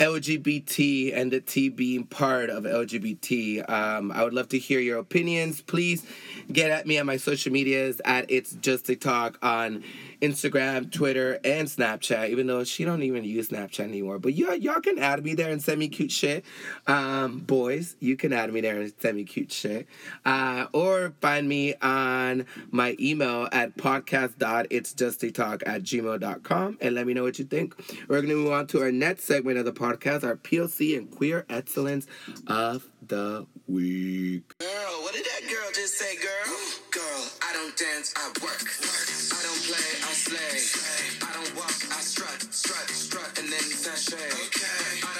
[0.00, 3.68] LGBT and the T being part of LGBT?
[3.68, 5.60] Um, I would love to hear your opinions.
[5.60, 6.06] Please
[6.50, 9.84] get at me on my social medias at It's Just a Talk on
[10.22, 12.30] Instagram, Twitter, and Snapchat.
[12.30, 15.50] Even though she don't even use Snapchat anymore, but y'all y'all can add me there
[15.50, 16.46] and send me cute shit.
[16.86, 19.86] Um, boys, you can add me there and send me cute shit,
[20.24, 27.22] uh, or find me on my email at podcast.itsjustatalk at gmail.com and let me know
[27.22, 27.74] what you think.
[28.08, 29.89] We're to move on to our next segment of the podcast,
[30.24, 32.06] our POC and Queer Excellence
[32.46, 34.56] of the Week.
[34.58, 36.56] Girl, what did that girl just say, girl?
[36.90, 38.62] Girl, I don't dance, I work.
[38.62, 41.26] I don't play, I slay.
[41.26, 44.16] I don't walk, I strut, strut, strut, and then sashay.
[44.16, 45.19] Okay.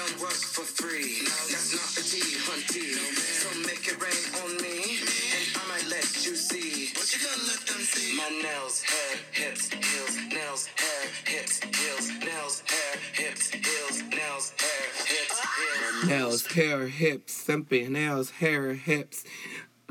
[7.83, 8.17] See?
[8.17, 15.05] My nails, hair, hips, heels, nails, hair, hips, heels, nails, hair, hips, heels, nails, hair,
[15.05, 16.05] hips, heels.
[16.07, 19.23] Nails, hair, hips, something, nails, hair, hips.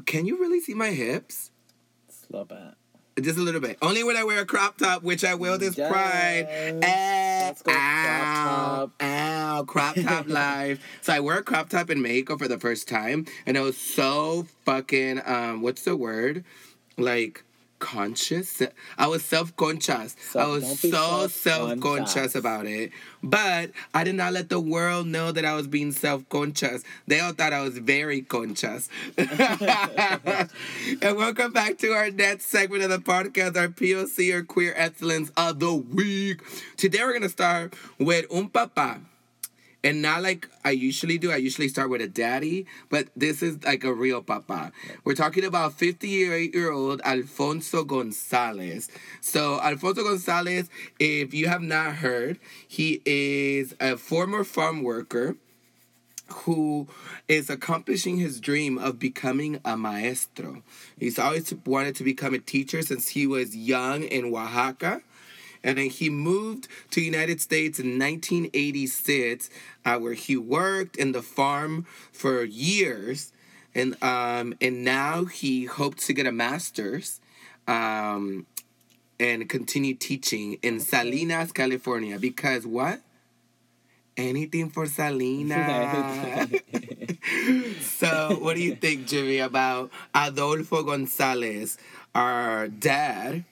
[0.07, 1.51] Can you really see my hips?
[2.09, 2.59] Slow bit.
[3.25, 3.77] Just a little bit.
[3.83, 5.91] Only when I wear a crop top, which I will this Yes.
[5.91, 6.47] pride.
[6.83, 9.03] Eh, Let's go crop ow, top.
[9.03, 10.81] ow, crop top life.
[11.03, 13.77] So I wore a crop top in Mexico for the first time, and I was
[13.77, 16.45] so fucking um, what's the word?
[16.97, 17.45] Like
[17.81, 18.63] conscious.
[18.97, 20.15] I was self conscious.
[20.37, 22.15] I was so self self-conscious.
[22.15, 22.93] conscious about it.
[23.23, 26.85] But I did not let the world know that I was being self conscious.
[27.09, 28.89] They all thought I was very conscious.
[29.19, 30.49] and
[31.03, 35.59] welcome back to our next segment of the podcast, our POC or Queer Excellence of
[35.59, 36.41] the Week.
[36.77, 39.01] Today we're going to start with un papa.
[39.83, 41.33] And not like I usually do.
[41.33, 44.73] I usually start with a daddy, but this is like a real papa.
[45.05, 48.91] We're talking about 58 year old Alfonso Gonzalez.
[49.21, 52.39] So, Alfonso Gonzalez, if you have not heard,
[52.69, 55.37] he is a former farm worker
[56.33, 56.87] who
[57.29, 60.63] is accomplishing his dream of becoming a maestro.
[60.99, 65.03] He's always wanted to become a teacher since he was young in Oaxaca.
[65.63, 69.51] And then he moved to United States in 1986,
[69.85, 73.33] uh, where he worked in the farm for years,
[73.75, 77.21] and um, and now he hopes to get a master's,
[77.69, 78.47] um,
[79.19, 82.19] and continue teaching in Salinas, California.
[82.19, 83.01] Because what?
[84.17, 86.51] Anything for Salinas.
[87.81, 91.79] so, what do you think, Jimmy, about Adolfo Gonzalez,
[92.15, 93.45] our dad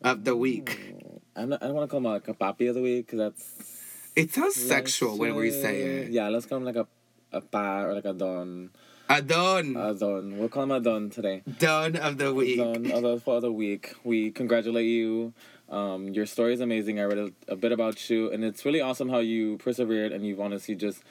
[0.00, 1.11] of the week?
[1.34, 3.18] I'm not, I don't want to call him like a papi of the week because
[3.18, 6.10] that's It sounds sexual when we say it.
[6.10, 6.86] Yeah, let's call him like a
[7.32, 8.70] a pa or like a don.
[9.08, 9.76] A don.
[9.76, 10.38] A don.
[10.38, 11.42] We'll call him a don today.
[11.58, 12.58] Don of the week.
[12.58, 13.94] Don of the, of the week.
[14.04, 15.32] We congratulate you.
[15.68, 17.00] Um, your story is amazing.
[17.00, 20.26] I read a, a bit about you, and it's really awesome how you persevered and
[20.26, 21.02] you've honestly just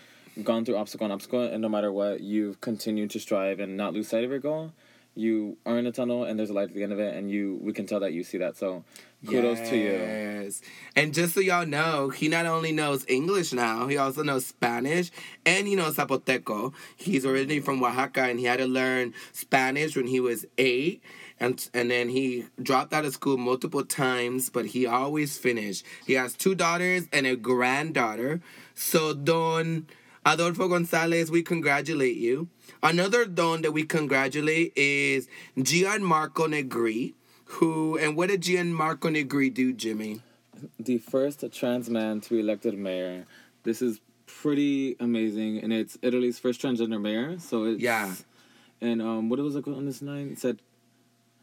[0.44, 3.94] gone through obstacle and obstacle, and no matter what, you've continued to strive and not
[3.94, 4.74] lose sight of your goal.
[5.22, 7.30] You are in a tunnel, and there's a light at the end of it, and
[7.30, 8.58] you we can tell that you see that.
[8.58, 8.84] So,
[9.26, 9.92] kudos to you.
[9.92, 10.62] Yes.
[10.96, 15.12] And just so y'all know, he not only knows English now, he also knows Spanish
[15.46, 16.74] and he knows Zapoteco.
[16.98, 21.04] He's originally from Oaxaca and he had to learn Spanish when he was eight.
[21.40, 25.86] and and then he dropped out of school multiple times, but he always finished.
[26.06, 28.42] He has two daughters and a granddaughter.
[28.74, 29.86] So Don
[30.26, 32.48] Adolfo Gonzalez, we congratulate you.
[32.84, 39.74] Another Don that we congratulate is Gianmarco Negri, who and what did Gianmarco Negri do,
[39.74, 40.22] Jimmy?
[40.80, 43.26] The first trans man to be elected mayor.
[43.64, 47.40] This is pretty amazing, and it's Italy's first transgender mayor.
[47.40, 48.14] So it's Yeah.
[48.80, 50.32] And um, what was it on this line?
[50.32, 50.62] It said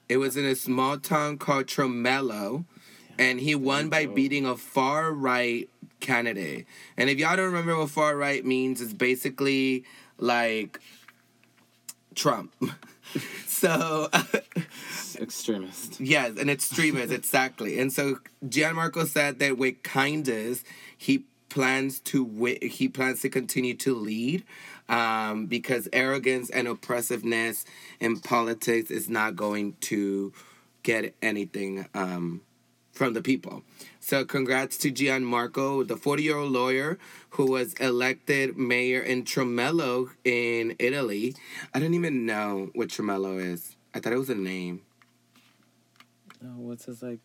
[0.08, 2.64] It was in a small town called Tromello,
[3.18, 5.68] and he won by beating a far right
[6.00, 6.66] candidate.
[6.96, 9.84] And if y'all don't remember what far right means, it's basically
[10.18, 10.80] like
[12.14, 12.52] Trump.
[13.46, 14.08] so,
[15.20, 16.00] extremist.
[16.00, 17.78] yes, an extremist, exactly.
[17.78, 20.64] And so Gianmarco said that with kindness,
[20.96, 24.44] he plans to wi- he plans to continue to lead
[24.88, 27.64] um, because arrogance and oppressiveness
[28.00, 30.32] in politics is not going to
[30.82, 32.40] get anything um,
[32.98, 33.62] from the people.
[34.00, 36.98] So congrats to Gianmarco, the 40-year-old lawyer
[37.30, 41.34] who was elected mayor in Tromello in Italy.
[41.72, 43.76] I don't even know what Tromello is.
[43.94, 44.82] I thought it was a name
[46.44, 47.18] Oh, what's his like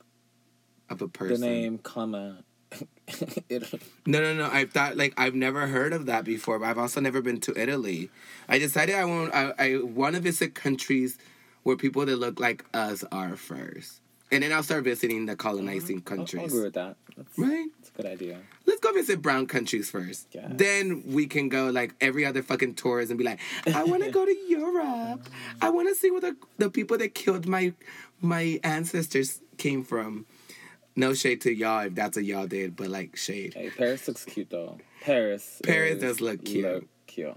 [0.90, 1.42] of a person.
[1.42, 2.44] the name, comma.
[3.50, 3.82] Italy.
[4.08, 4.50] No, no, no.
[4.52, 7.60] I thought like I've never heard of that before, but I've also never been to
[7.60, 8.10] Italy.
[8.50, 11.18] I decided I want I, I want to visit countries
[11.64, 14.02] where people that look like us are first,
[14.34, 16.13] and then I'll start visiting the colonizing mm-hmm.
[16.13, 16.46] I'll countries.
[16.52, 16.96] agree with that.
[17.15, 17.67] That's, Right?
[17.78, 18.39] That's a good idea.
[18.65, 20.28] Let's go visit brown countries first.
[20.32, 20.48] Yeah.
[20.50, 23.39] Then we can go like every other fucking tourist and be like,
[23.74, 25.28] I want to go to Europe.
[25.62, 27.74] I want to see where the the people that killed my
[28.22, 30.26] my ancestors came from.
[30.96, 33.54] No shade to y'all if that's what y'all did, but like shade.
[33.56, 34.78] Hey, Paris looks cute though.
[35.02, 35.62] Paris.
[35.63, 36.65] Paris is- does look cute.
[36.65, 37.36] Look cute.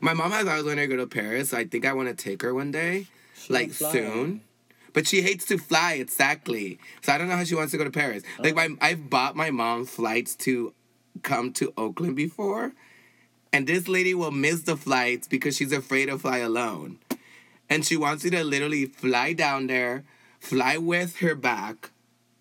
[0.00, 1.50] My mom has always wanted to go to Paris.
[1.50, 4.42] So I think I want to take her one day, She like soon.
[4.92, 7.84] But she hates to fly exactly, so I don't know how she wants to go
[7.84, 8.22] to Paris.
[8.38, 8.42] Oh.
[8.42, 10.74] Like my, I've bought my mom flights to
[11.22, 12.72] come to Oakland before,
[13.52, 16.98] and this lady will miss the flights because she's afraid to fly alone,
[17.70, 20.04] and she wants you to literally fly down there,
[20.40, 21.90] fly with her back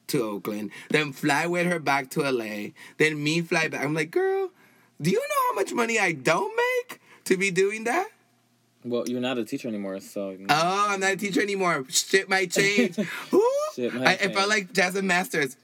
[0.07, 3.83] to Oakland, then fly with her back to LA, then me fly back.
[3.83, 4.51] I'm like, girl,
[5.01, 8.09] do you know how much money I don't make to be doing that?
[8.83, 10.35] Well, you're not a teacher anymore, so.
[10.49, 11.85] Oh, I'm not a teacher anymore.
[11.89, 12.97] Shit might change.
[13.33, 13.49] Ooh.
[13.75, 14.33] Shit might I, it change.
[14.33, 15.55] felt like Jasmine Masters.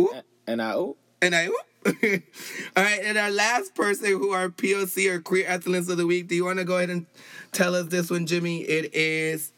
[0.00, 0.12] Ooh.
[0.46, 1.56] And I oh, And I, ooh.
[1.84, 6.28] All right, and our last person who are POC or Queer Excellence of the Week,
[6.28, 7.06] do you want to go ahead and
[7.50, 8.60] tell us this one, Jimmy?
[8.60, 9.52] It is.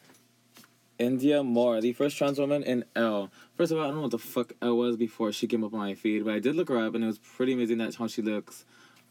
[0.99, 3.29] Indya Moore, the first trans woman in Elle.
[3.55, 5.73] First of all, I don't know what the fuck Elle was before she came up
[5.73, 7.97] on my feed, but I did look her up, and it was pretty amazing that's
[7.97, 8.65] how she looks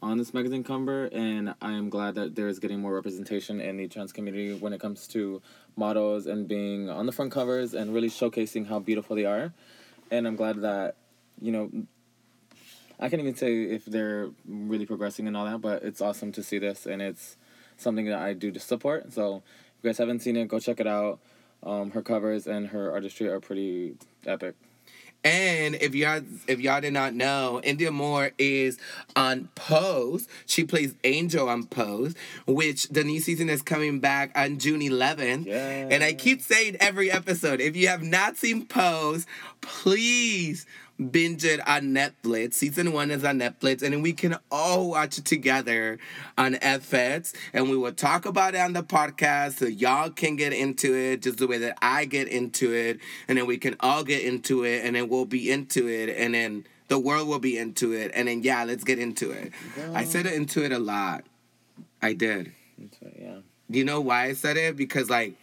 [0.05, 1.07] on this magazine cover.
[1.07, 4.75] And I am glad that there is getting more representation in the trans community when
[4.75, 5.41] it comes to
[5.77, 9.53] models and being on the front covers and really showcasing how beautiful they are.
[10.11, 10.97] And I'm glad that
[11.41, 11.71] you know.
[13.01, 16.45] I can't even say if they're really progressing and all that, but it's awesome to
[16.45, 17.37] see this, and it's
[17.77, 19.13] something that I do to support.
[19.13, 19.43] So,
[19.79, 21.19] if you guys haven't seen it, go check it out.
[21.65, 24.55] Um, her covers and her artistry are pretty epic.
[25.25, 28.79] And if y'all if y'all did not know, Indya Moore is
[29.17, 30.29] on Pose.
[30.47, 32.15] She plays Angel on Pose,
[32.47, 35.47] which the new season is coming back on June 11th.
[35.47, 35.89] Yeah.
[35.91, 39.27] And I keep saying every episode, if you have not seen Pose,
[39.63, 40.67] please
[41.11, 42.55] binge it on Netflix.
[42.55, 45.99] Season one is on Netflix, and then we can all watch it together
[46.39, 50.53] on FX, and we will talk about it on the podcast so y'all can get
[50.53, 54.05] into it just the way that I get into it, and then we can all
[54.05, 57.59] get into it, and then we'll be into it, and then the world will be
[57.59, 59.53] into it, and then yeah, let's get into it.
[59.95, 61.25] I said it into it a lot.
[62.01, 62.53] I did.
[62.79, 63.37] Right, yeah.
[63.69, 64.77] You know why I said it?
[64.77, 65.35] Because like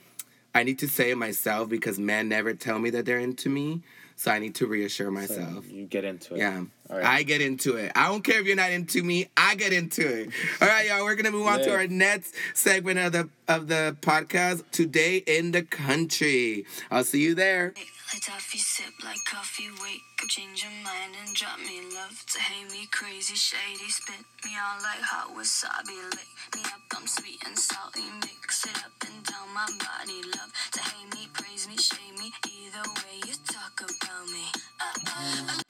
[0.54, 3.82] I need to say it myself because men never tell me that they're into me.
[4.16, 5.66] So I need to reassure So myself.
[5.72, 6.40] you get into it.
[6.40, 6.64] Yeah.
[6.90, 7.04] Right.
[7.06, 7.92] I get into it.
[7.96, 9.30] I don't care if you're not into me.
[9.38, 10.30] I get into it.
[10.62, 11.04] All right, y'all.
[11.06, 14.64] We're gonna move on to our next segment of the of the podcast.
[14.72, 16.66] Today in the country.
[16.92, 17.74] I'll see you there.
[18.12, 22.26] Like toffee, sip like coffee, wake up, change your mind and drop me love.
[22.34, 25.96] To hate me crazy, shady, spit me on like hot wasabi.
[26.12, 30.20] Lick me up, I'm sweet and salty, mix it up and down my body.
[30.28, 32.34] Love to hate me, praise me, shame me.
[32.52, 34.44] Either way you talk about me.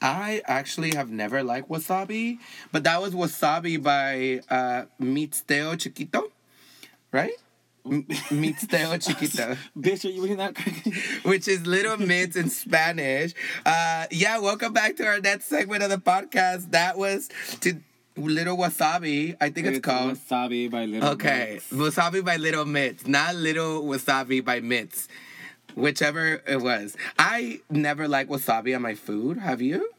[0.02, 2.40] I actually have never liked wasabi,
[2.72, 6.32] but that was wasabi by uh, Mitsteo Chiquito,
[7.12, 7.38] right?
[7.86, 9.58] M- Mitsteo Chiquito.
[9.78, 10.94] Bitch, are you reading that correctly?
[11.24, 13.34] which is Little Mints in Spanish.
[13.66, 16.72] Uh, yeah, welcome back to our next segment of the podcast.
[16.72, 17.30] That was
[17.62, 17.80] to
[18.18, 20.14] Little Wasabi, I think it's, called.
[20.18, 21.60] Wasabi by Little Okay.
[21.72, 25.08] Wasabi by Little Mints, not Little Wasabi by Mints.
[25.76, 26.96] whichever it was.
[27.18, 29.38] I never like wasabi on my food.
[29.38, 29.90] Have you?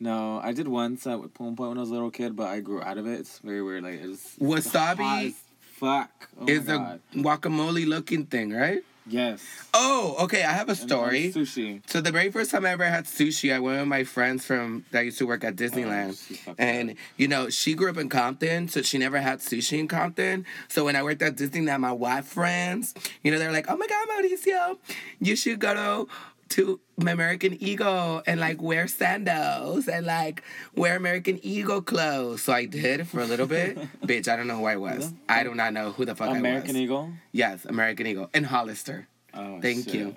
[0.00, 2.60] No, I did once at one point when I was a little kid, but I
[2.60, 3.18] grew out of it.
[3.18, 3.82] It's very weird.
[3.82, 5.34] Like it's Wasabi
[5.78, 6.10] fuck.
[6.40, 8.82] Oh Is a guacamole looking thing, right?
[9.10, 9.40] yes.
[9.72, 10.44] Oh, okay.
[10.44, 11.32] I have a story.
[11.32, 11.80] Sushi.
[11.88, 14.84] So the very first time I ever had sushi, I went with my friends from
[14.90, 16.14] that used to work at Oh, Disneyland.
[16.14, 19.88] fucked and you know, she grew up in Compton, so she never had sushi in
[19.88, 20.44] Compton.
[20.68, 23.86] So when I worked at Disneyland, my white friends, you know, they're like, "Oh my
[23.86, 24.76] God, Mauricio,
[25.20, 26.12] you should go to
[26.50, 30.42] to American Eagle and like wear sandals and like
[30.74, 33.76] wear American Eagle clothes." So I did for a little bit.
[34.02, 35.12] Bitch, I don't know who I was.
[35.28, 36.62] I do not know who the fuck American I was.
[36.62, 37.12] American Eagle.
[37.32, 39.08] Yes, American Eagle and Hollister.
[39.34, 39.94] Oh, Thank shit.
[39.94, 40.16] you.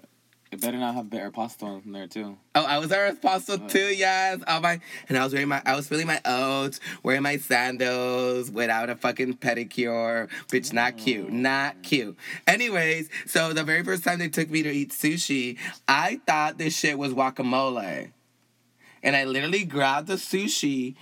[0.52, 2.38] It better not have bitter pasta in there too.
[2.56, 4.42] Oh, I was there as apostle too, yes.
[4.46, 8.52] Oh my, and I was wearing my, I was feeling my oats, wearing my sandals
[8.52, 10.28] without a fucking pedicure.
[10.50, 12.18] Bitch, not cute, oh, not cute.
[12.48, 16.78] Anyways, so the very first time they took me to eat sushi, I thought this
[16.78, 18.12] shit was guacamole,
[19.02, 20.96] and I literally grabbed the sushi,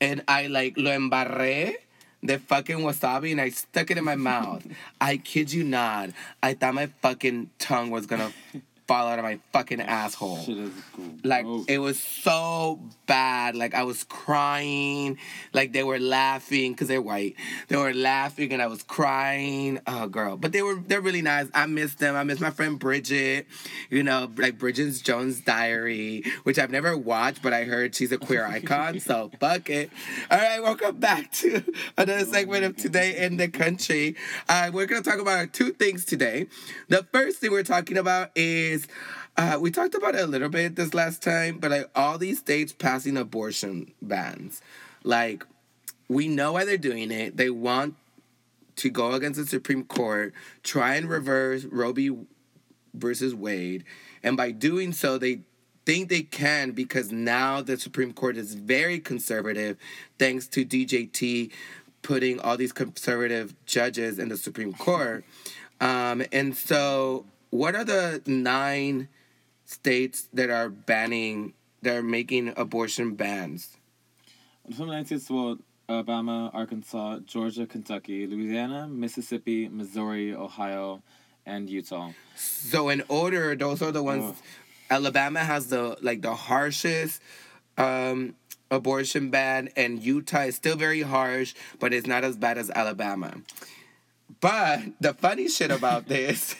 [0.00, 1.74] and I like lo embarré.
[2.20, 4.66] The fucking wasabi and I stuck it in my mouth.
[5.00, 6.10] I kid you not.
[6.42, 8.32] I thought my fucking tongue was gonna
[8.88, 10.38] fall out of my fucking asshole.
[10.38, 11.04] Shit is cool.
[11.22, 13.54] Like Oh, it was so bad.
[13.54, 15.18] Like I was crying.
[15.52, 17.34] Like they were laughing because they're white.
[17.68, 19.78] They were laughing and I was crying.
[19.86, 21.48] Oh girl, but they were they're really nice.
[21.54, 22.16] I miss them.
[22.16, 23.46] I miss my friend Bridget.
[23.90, 28.18] You know, like Bridget Jones' Diary, which I've never watched, but I heard she's a
[28.18, 29.00] queer icon.
[29.00, 29.90] so fuck it.
[30.30, 31.62] All right, welcome back to
[31.98, 34.16] another segment of Today in the Country.
[34.48, 36.46] Uh, we're gonna talk about two things today.
[36.88, 38.77] The first thing we're talking about is
[39.36, 42.38] uh, we talked about it a little bit this last time, but like all these
[42.38, 44.60] states passing abortion bans,
[45.04, 45.44] like
[46.08, 47.36] we know why they're doing it.
[47.36, 47.94] They want
[48.76, 52.16] to go against the Supreme Court, try and reverse Roe v.
[52.94, 53.84] versus Wade,
[54.22, 55.40] and by doing so, they
[55.84, 59.78] think they can because now the Supreme Court is very conservative,
[60.18, 61.50] thanks to DJT
[62.02, 65.24] putting all these conservative judges in the Supreme Court.
[65.80, 69.08] Um, and so, what are the nine
[69.64, 73.76] states that are banning, that are making abortion bans?
[74.68, 81.02] The United States, well, Alabama, Arkansas, Georgia, Kentucky, Louisiana, Mississippi, Missouri, Ohio,
[81.46, 82.10] and Utah.
[82.36, 84.36] So in order, those are the ones.
[84.90, 87.22] Alabama has the like the harshest
[87.78, 88.34] um,
[88.70, 93.40] abortion ban, and Utah is still very harsh, but it's not as bad as Alabama.
[94.40, 96.54] But the funny shit about this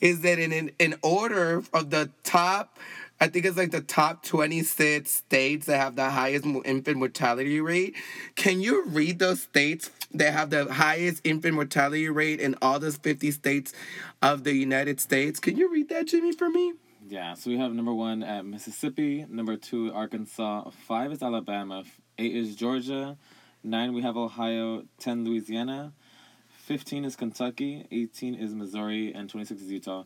[0.00, 2.78] is that in, in in order of the top,
[3.20, 7.60] I think it's like the top twenty six states that have the highest infant mortality
[7.60, 7.94] rate.
[8.34, 12.96] Can you read those states that have the highest infant mortality rate in all those
[12.96, 13.72] fifty states
[14.20, 15.40] of the United States?
[15.40, 16.74] Can you read that, Jimmy, for me?
[17.08, 21.84] Yeah, so we have number one at Mississippi, number two Arkansas, five is Alabama,
[22.16, 23.18] eight is Georgia,
[23.62, 25.92] nine we have Ohio, ten Louisiana,
[26.62, 30.04] fifteen is Kentucky, eighteen is Missouri, and twenty six is Utah.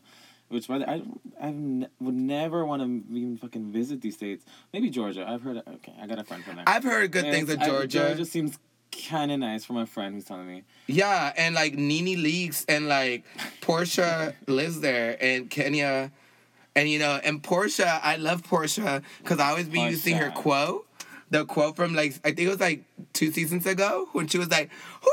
[0.49, 1.01] Which by the I
[1.41, 4.45] I ne- would never want to even fucking visit these states.
[4.73, 5.25] Maybe Georgia.
[5.27, 5.57] I've heard.
[5.57, 6.63] Okay, I got a friend from there.
[6.67, 7.99] I've heard good things of It's- I- Georgia.
[8.07, 8.57] Georgia seems
[9.09, 10.63] kind of nice from a friend who's telling me.
[10.87, 13.25] Yeah, and like NeNe Leakes and like
[13.61, 16.11] Porsha lives there and Kenya.
[16.77, 20.85] And you know, and Porsha, I love Porsha because I always be using her quote.
[21.29, 24.49] The quote from like I think it was like two seasons ago when she was
[24.49, 24.69] like,
[25.03, 25.11] Who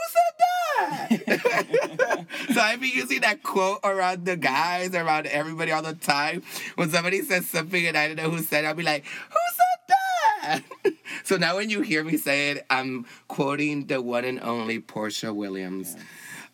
[2.53, 6.43] so I be using that quote around the guys, around everybody all the time.
[6.77, 9.39] When somebody says something and I don't know who said it, I'll be like, Who
[9.55, 9.97] said
[10.43, 10.63] that?
[11.25, 15.35] so now when you hear me say it, I'm quoting the one and only Porsha
[15.35, 15.97] Williams.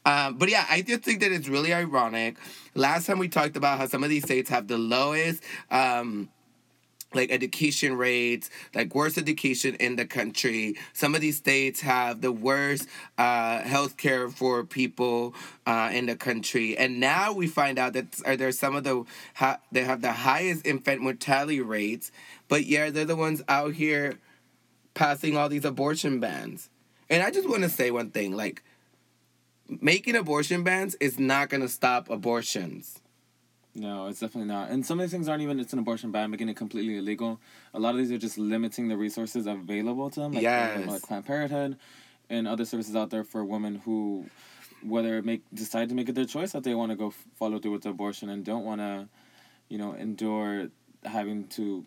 [0.04, 2.36] Um, but yeah, I just think that it's really ironic.
[2.74, 6.30] Last time we talked about how some of these states have the lowest um,
[7.14, 10.76] like education rates, like worst education in the country.
[10.92, 12.88] Some of these states have the worst
[13.18, 15.34] uh, health care for people
[15.66, 16.76] uh, in the country.
[16.76, 19.04] And now we find out that are there some of the
[19.34, 22.12] ha- they have the highest infant mortality rates,
[22.48, 24.18] but yeah, they're the ones out here
[24.94, 26.68] passing all these abortion bans.
[27.08, 28.62] And I just want to say one thing, like
[29.68, 32.99] making abortion bans is not going to stop abortions.
[33.80, 34.68] No, it's definitely not.
[34.70, 37.40] And some of these things aren't even it's an abortion ban, making it completely illegal.
[37.72, 40.32] A lot of these are just limiting the resources available to them.
[40.32, 40.86] Like, Yes.
[40.86, 41.78] like Planned Parenthood
[42.28, 44.26] and other services out there for women who
[44.82, 47.58] whether make decide to make it their choice that they want to go f- follow
[47.58, 49.08] through with the abortion and don't want to,
[49.68, 50.68] you know, endure
[51.04, 51.84] having to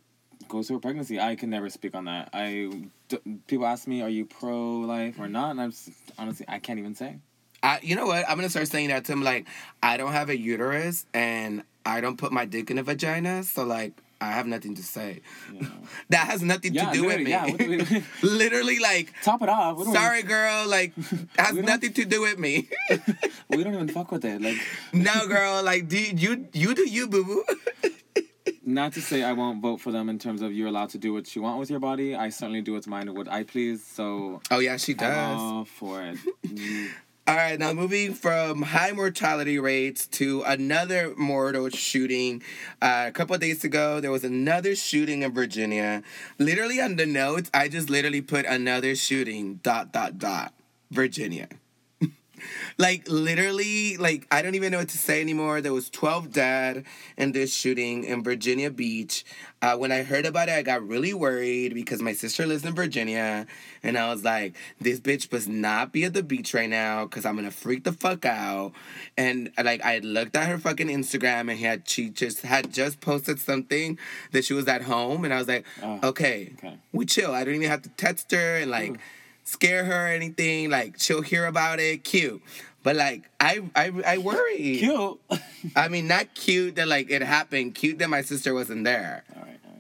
[0.48, 1.20] go through a pregnancy.
[1.20, 2.30] I can never speak on that.
[2.34, 2.72] I
[3.08, 3.18] d-
[3.48, 6.80] people ask me, "Are you pro life or not?" And I'm s- honestly, I can't
[6.80, 7.18] even say.
[7.64, 8.28] I, you know what?
[8.30, 9.22] I'm gonna start saying that to him.
[9.24, 9.48] Like,
[9.82, 13.64] I don't have a uterus, and I don't put my dick in a vagina, so
[13.64, 15.22] like I have nothing to say.
[15.54, 15.68] Yeah.
[16.10, 17.32] That has nothing Yeah, to do with me.
[17.32, 19.78] yeah, we- literally, like, Top it off.
[19.80, 20.94] We sorry, girl, like,
[21.38, 22.70] has nothing to do with me.
[23.50, 24.42] We don't even fuck with it.
[24.42, 24.58] Like,
[24.94, 27.44] no, girl, like, do you you do you, boo boo?
[28.66, 31.12] not to say I won't vote for them in terms of you're allowed to do
[31.14, 32.16] what you want with your body.
[32.16, 33.84] I certainly do what's mine and what I please.
[33.86, 35.40] So oh yeah, she I'm does.
[35.42, 36.18] all for it.
[37.26, 42.44] All right, now moving from high mortality rates to another mortal shooting.
[42.82, 46.04] Uh, a couple days ago, there was another shooting in Virginia.
[46.38, 50.54] Literally on the notes, I just literally put another shooting, dot, dot, dot,
[50.92, 51.48] Virginia.
[52.78, 55.62] Like, literally, like, I don't even know what to say anymore.
[55.62, 56.86] There was 12 dead
[57.18, 59.24] in this shooting in Virginia Beach.
[59.62, 62.76] Uh, when I heard about it, I got really worried because my sister lives in
[62.76, 63.48] Virginia.
[63.82, 67.26] And I was like, this bitch must not be at the beach right now because
[67.26, 68.74] I'm going to freak the fuck out.
[69.18, 73.00] And like, I looked at her fucking Instagram and he had, she just had just
[73.00, 73.98] posted something
[74.32, 75.24] that she was at home.
[75.24, 76.78] And I was like, Oh, okay, okay.
[76.92, 77.34] we chill.
[77.34, 79.00] I don't even have to text her and like
[79.44, 80.70] scare her or anything.
[80.70, 82.04] Like, she'll hear about it.
[82.04, 82.42] Cute.
[82.84, 84.78] But like, I, I, I worry.
[84.78, 85.20] cute.
[85.76, 87.76] I mean, not cute that like it happened.
[87.76, 89.24] Cute that my sister wasn't there.
[89.36, 89.78] right, all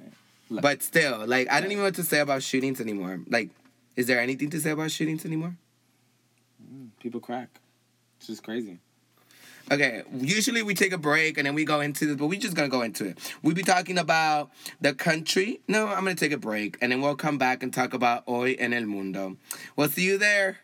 [0.51, 0.61] right.
[0.61, 3.19] But still, like I don't even know what to say about shootings anymore.
[3.27, 3.49] Like,
[3.97, 5.55] is there anything to say about shootings anymore?
[6.63, 7.49] Mm, people crack.
[8.17, 8.79] It's just crazy.
[9.73, 12.55] Okay, usually we take a break and then we go into this, but we're just
[12.55, 13.17] gonna go into it.
[13.41, 15.61] We be talking about the country.
[15.67, 18.51] No, I'm gonna take a break and then we'll come back and talk about hoy
[18.59, 19.37] en el mundo.
[19.75, 20.59] We'll see you there.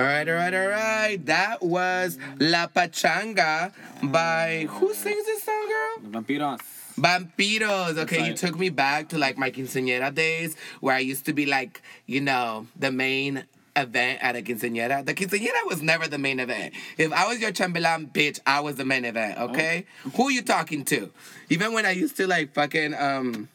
[0.00, 1.26] All right, all right, all right.
[1.26, 3.70] That was La Pachanga
[4.02, 6.22] by who sings this song, girl?
[6.22, 6.60] Vampiros.
[6.96, 7.98] Vampiros.
[7.98, 11.44] Okay, you took me back to like my quinceañera days where I used to be
[11.44, 13.44] like, you know, the main
[13.76, 15.04] event at a quinceañera.
[15.04, 16.72] The quinceañera was never the main event.
[16.96, 19.84] If I was your chambelan bitch, I was the main event, okay?
[20.14, 21.10] Who are you talking to?
[21.50, 23.50] Even when I used to like fucking um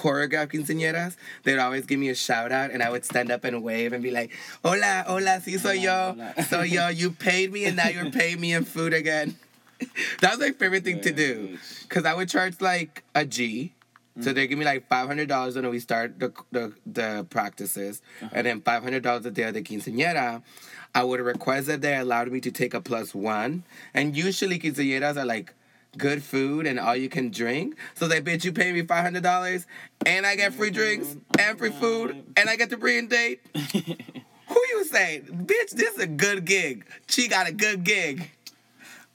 [0.00, 3.62] choreograph quinceañeras, they'd always give me a shout out and I would stand up and
[3.62, 4.30] wave and be like,
[4.64, 6.14] Hola, hola, sí soy yo.
[6.16, 6.34] Hola.
[6.48, 9.36] So yo, you paid me and now you're paying me in food again.
[10.20, 11.58] that was my favorite thing to do.
[11.88, 13.74] Cause I would charge like a G.
[14.20, 14.34] So mm.
[14.34, 18.30] they give me like five hundred dollars when we start the the, the practices, uh-huh.
[18.32, 20.42] and then five hundred dollars a day of the quinceañera.
[20.92, 23.62] I would request that they allowed me to take a plus one,
[23.94, 25.54] and usually quinceañeras are like
[25.96, 27.76] good food and all you can drink.
[27.94, 29.66] So they bitch, you pay me five hundred dollars,
[30.06, 33.40] and I get free drinks and free food, and I get to bring date.
[33.54, 35.70] Who you say, bitch?
[35.70, 36.84] This is a good gig.
[37.06, 38.30] She got a good gig.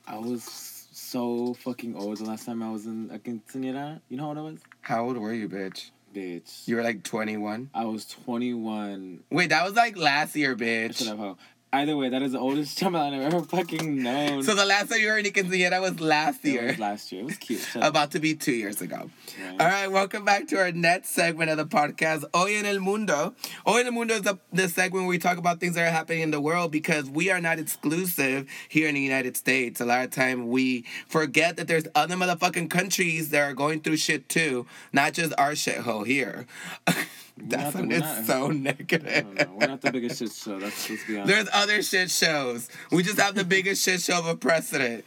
[0.07, 3.99] I was so fucking old the last time I was in a quinceañera.
[4.09, 4.59] You know how old I was?
[4.81, 5.91] How old were you, bitch?
[6.13, 6.67] Bitch.
[6.67, 7.69] You were like twenty one.
[7.73, 9.23] I was 21.
[9.29, 11.37] Wait, that was like last year, bitch.
[11.75, 14.43] Either way, that is the oldest chambelán I've ever fucking known.
[14.43, 16.67] So the last time you were in quinceañera was last It year.
[16.67, 17.21] was last year.
[17.23, 17.67] It was cute.
[17.75, 19.09] About to be two years ago.
[19.37, 19.59] Right.
[19.59, 23.33] All right, welcome back to our next segment of the podcast, Hoy en el Mundo.
[23.65, 25.91] Hoy en el Mundo is the, the segment where we talk about things that are
[25.91, 29.81] happening in the world because we are not exclusive here in the United States.
[29.81, 33.97] A lot of time we forget that there's other motherfucking countries that are going through
[33.97, 36.47] shit too, not just our shithole here.
[37.37, 39.23] that not the- sounded we're not- so negative.
[39.23, 39.57] don't know.
[39.59, 40.59] We're not the biggest shit show.
[40.59, 41.27] That's let's be honest.
[41.27, 42.69] There's other shit shows.
[42.91, 45.03] We just have the biggest shit show of a precedent.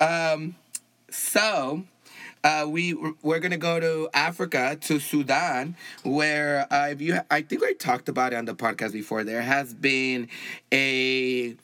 [0.00, 0.54] Um,
[1.10, 1.84] so.
[2.44, 7.62] Uh, we we're gonna go to Africa to Sudan, where uh, if you I think
[7.62, 9.22] I talked about it on the podcast before.
[9.22, 10.26] There has been
[10.72, 11.54] a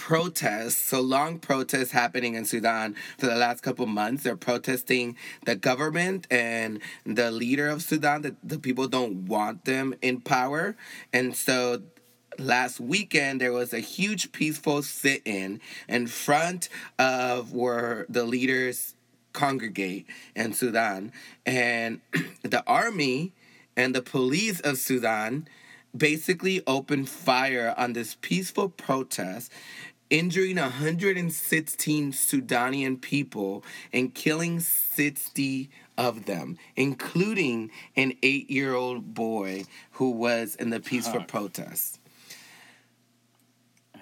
[0.00, 4.22] protests, so long protests happening in Sudan for the last couple months.
[4.22, 8.22] They're protesting the government and the leader of Sudan.
[8.22, 10.74] That the people don't want them in power,
[11.12, 11.82] and so
[12.38, 18.94] last weekend there was a huge peaceful sit-in in front of where the leaders
[19.34, 21.12] congregate in Sudan,
[21.44, 22.00] and
[22.42, 23.34] the army
[23.76, 25.46] and the police of Sudan
[25.96, 29.50] basically opened fire on this peaceful protest,
[30.10, 39.64] injuring 116 Sudanian people and killing 60 of them, including an eight year old boy
[39.92, 42.00] who was in the peaceful protest.
[43.94, 43.98] Oh,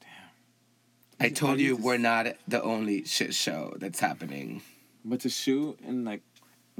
[0.00, 1.26] damn.
[1.26, 4.62] I told you we're not the only shit show that's happening.
[5.04, 6.22] But to shoot and like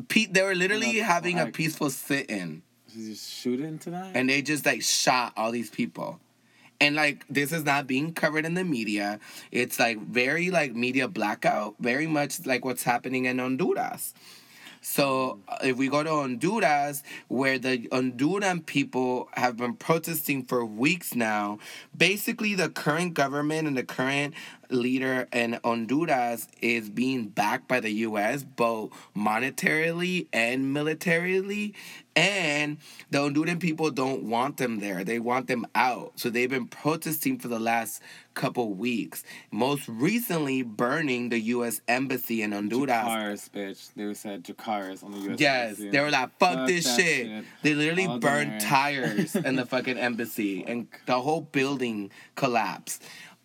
[0.09, 2.63] Pete, they were literally having a peaceful sit in.
[2.93, 4.15] just shoot into that.
[4.15, 6.21] and they just like shot all these people
[6.85, 9.19] and like this is not being covered in the media.
[9.51, 14.13] It's like very like media blackout, very much like what's happening in Honduras.
[14.83, 20.63] So uh, if we go to Honduras, where the Honduran people have been protesting for
[20.67, 21.59] weeks now,
[21.97, 24.35] basically the current government and the current
[24.71, 28.43] leader in Honduras is being backed by the U.S.
[28.43, 31.75] both monetarily and militarily,
[32.17, 32.79] and
[33.11, 35.03] the Honduran people don't want them there.
[35.05, 36.13] They want them out.
[36.17, 38.01] So they've been protesting for the last
[38.35, 39.23] couple weeks.
[39.51, 41.81] Most recently, burning the U.S.
[41.89, 43.03] embassy in Honduras.
[43.05, 43.91] Cars, bitch.
[43.95, 45.41] They said Jakars on the U.S.
[45.41, 45.91] Yes, embassy.
[45.91, 47.27] they were like, "Fuck, Fuck this shit.
[47.27, 47.45] shit.
[47.63, 53.03] They literally All burned tires in the fucking embassy, and the whole building collapsed.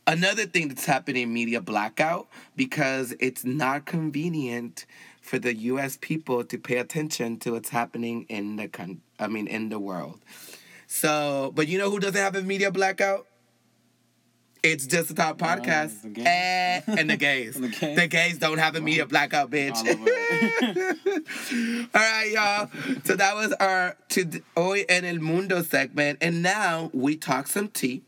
[0.10, 4.88] Another thing that's happening media blackout because it's not convenient
[5.22, 6.00] for the U.S.
[6.02, 10.20] people to pay attention to what's happening in the con- I mean, in the world.
[10.88, 13.28] So, but you know who doesn't have a media blackout?
[14.64, 16.26] It's just a top podcast, the gays.
[16.26, 17.56] Eh, and the gays.
[17.60, 17.96] The gays.
[17.96, 19.78] the gays don't have a media blackout, bitch.
[19.78, 19.86] All.
[21.94, 22.68] All right, y'all.
[23.06, 26.18] So that was our to Hoy en el Mundo segment.
[26.20, 28.02] And now we talk some tea.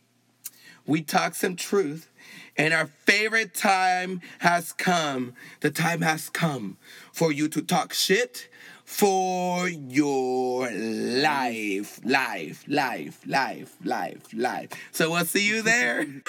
[0.85, 2.09] We talk some truth.
[2.57, 5.33] And our favorite time has come.
[5.61, 6.75] The time has come
[7.13, 8.49] for you to talk shit
[8.83, 12.01] for your life.
[12.03, 14.69] Life, life, life, life, life.
[14.91, 16.03] So we'll see you there.
[16.03, 16.27] Bitch.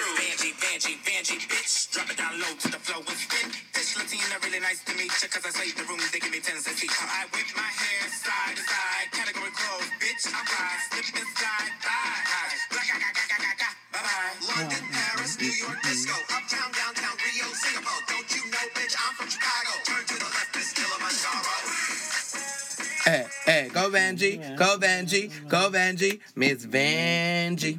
[1.92, 3.50] Drop it down low to the flow and spin.
[3.74, 6.40] This Latina really nice to meet ya, cause I say the room, they give me
[6.40, 6.90] tens and feet.
[6.90, 10.26] I whip my hair side to side, category closed, bitch.
[10.32, 11.72] I ride, slip and slide.
[12.72, 13.31] Black, ga, ga, ga,
[23.04, 27.76] Hey, hey, go Vanjie, go Vanjie, go Vanjie, Miss Vanjie.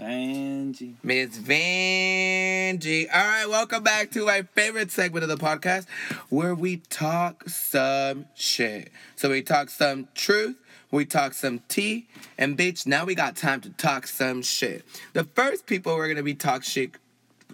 [1.01, 3.07] Miss Vanjie.
[3.11, 5.87] All right, welcome back to my favorite segment of the podcast
[6.29, 8.91] where we talk some shit.
[9.15, 10.57] So we talk some truth,
[10.91, 12.05] we talk some tea,
[12.37, 14.85] and bitch, now we got time to talk some shit.
[15.13, 16.91] The first people we're gonna be talk shit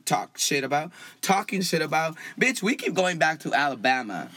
[0.10, 0.92] talk shit about,
[1.22, 4.30] talking shit about, bitch, we keep going back to Alabama.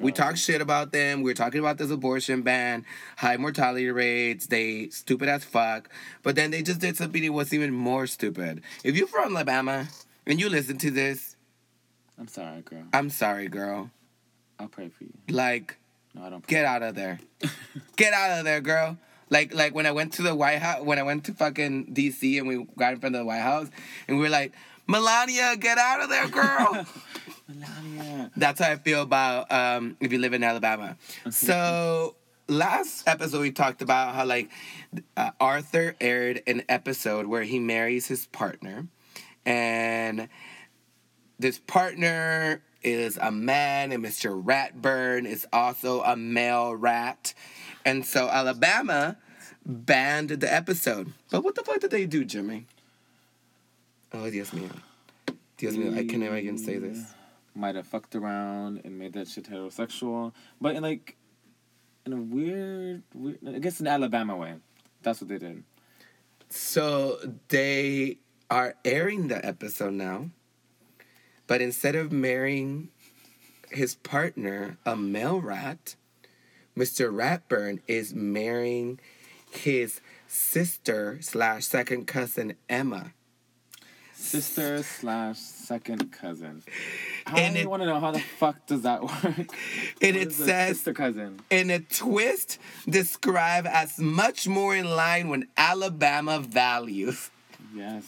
[0.00, 1.22] We talk shit about them.
[1.22, 2.86] We are talking about this abortion ban,
[3.18, 4.46] high mortality rates.
[4.46, 5.90] They stupid as fuck.
[6.22, 8.62] But then they just did something that was even more stupid.
[8.82, 9.86] If you're from Alabama
[10.26, 11.36] and you listen to this,
[12.18, 12.84] I'm sorry, girl.
[12.92, 13.90] I'm sorry, girl.
[14.58, 15.12] I'll pray for you.
[15.28, 15.76] Like,
[16.14, 16.46] No, I don't.
[16.46, 17.20] Get out of there.
[17.96, 18.96] get out of there, girl.
[19.28, 22.38] Like, like when I went to the White House, when I went to fucking DC
[22.38, 23.68] and we got in front of the White House,
[24.06, 24.52] and we were like,
[24.86, 26.86] Melania, get out of there, girl.
[27.48, 28.30] Melania.
[28.36, 30.96] That's how I feel about um, if you live in Alabama.
[31.30, 32.16] So
[32.48, 34.50] last episode we talked about how like
[35.16, 38.86] uh, Arthur aired an episode where he marries his partner,
[39.44, 40.28] and
[41.38, 44.42] this partner is a man, and Mr.
[44.42, 47.34] Ratburn is also a male rat,
[47.84, 49.16] and so Alabama
[49.64, 51.12] banned the episode.
[51.30, 52.66] But what the fuck did they do, Jimmy?
[54.14, 54.70] Oh, Dios mío.
[55.56, 57.14] Dios mío, I can never even say this.
[57.54, 61.16] Might have fucked around and made that shit heterosexual, but in like,
[62.04, 64.54] in a weird, weird, I guess in Alabama way.
[65.02, 65.62] That's what they did.
[66.50, 68.18] So they
[68.50, 70.30] are airing the episode now,
[71.46, 72.88] but instead of marrying
[73.70, 75.96] his partner, a male rat,
[76.76, 77.10] Mr.
[77.10, 79.00] Ratburn is marrying
[79.50, 83.12] his sister slash second cousin Emma.
[84.32, 86.62] Sister slash second cousin.
[87.26, 89.24] How And only it- want to know how the fuck does that work?
[89.24, 91.40] And What it says sister cousin.
[91.50, 92.58] in a twist
[92.88, 97.30] described as much more in line with Alabama values.
[97.74, 98.04] Yes.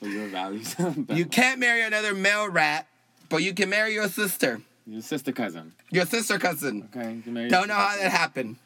[0.00, 0.74] Your values.
[1.08, 2.86] You can't marry another male rat,
[3.28, 5.72] but you can marry your sister, Your sister cousin.
[5.90, 6.88] your sister cousin.
[6.94, 7.20] Okay.
[7.24, 8.56] You Don't know how that happened.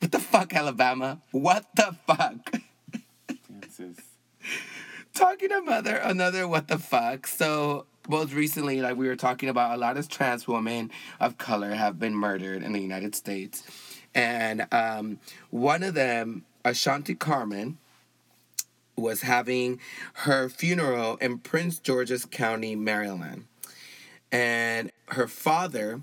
[0.00, 1.18] What the fuck, Alabama?
[1.30, 2.34] What the fuck?
[3.62, 3.96] cousin.
[5.16, 7.26] Talking to mother another what the fuck.
[7.26, 11.70] So most recently, like we were talking about, a lot of trans women of color
[11.70, 13.62] have been murdered in the United States,
[14.14, 17.78] and um, one of them, Ashanti Carmon,
[18.94, 19.80] was having
[20.12, 23.46] her funeral in Prince George's County, Maryland,
[24.30, 26.02] and her father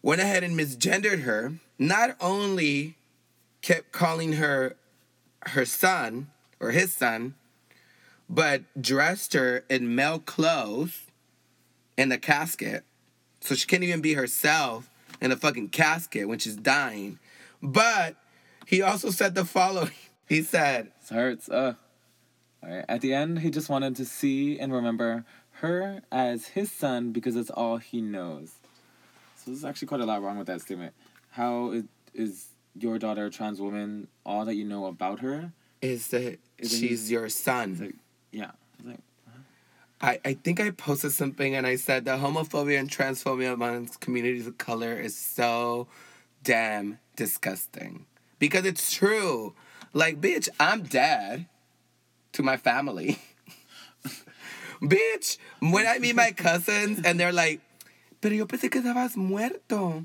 [0.00, 1.52] went ahead and misgendered her.
[1.78, 2.96] Not only
[3.60, 4.76] kept calling her
[5.40, 7.34] her son or his son,
[8.32, 11.02] but dressed her in male clothes
[11.98, 12.82] in the casket.
[13.40, 14.88] So she can't even be herself
[15.20, 17.18] in a fucking casket when she's dying.
[17.62, 18.16] But
[18.66, 19.92] he also said the following.
[20.28, 21.50] He said, It hurts.
[21.50, 21.74] Uh.
[22.64, 25.26] Alright, At the end, he just wanted to see and remember
[25.60, 28.52] her as his son because that's all he knows.
[29.36, 30.94] So there's actually quite a lot wrong with that statement.
[31.32, 32.46] How is, is
[32.78, 34.08] your daughter a trans woman?
[34.24, 35.52] All that you know about her?
[35.82, 37.92] Is that Is she's your son?
[38.32, 38.50] Yeah.
[38.78, 39.38] It's like, uh-huh.
[40.00, 44.46] I, I think I posted something and I said the homophobia and transphobia amongst communities
[44.46, 45.86] of color is so
[46.42, 48.06] damn disgusting.
[48.38, 49.54] Because it's true.
[49.92, 51.46] Like, bitch, I'm dad
[52.32, 53.18] to my family.
[54.82, 57.60] bitch, when I meet my cousins and they're like,
[58.20, 60.04] pero yo pensé que estabas muerto.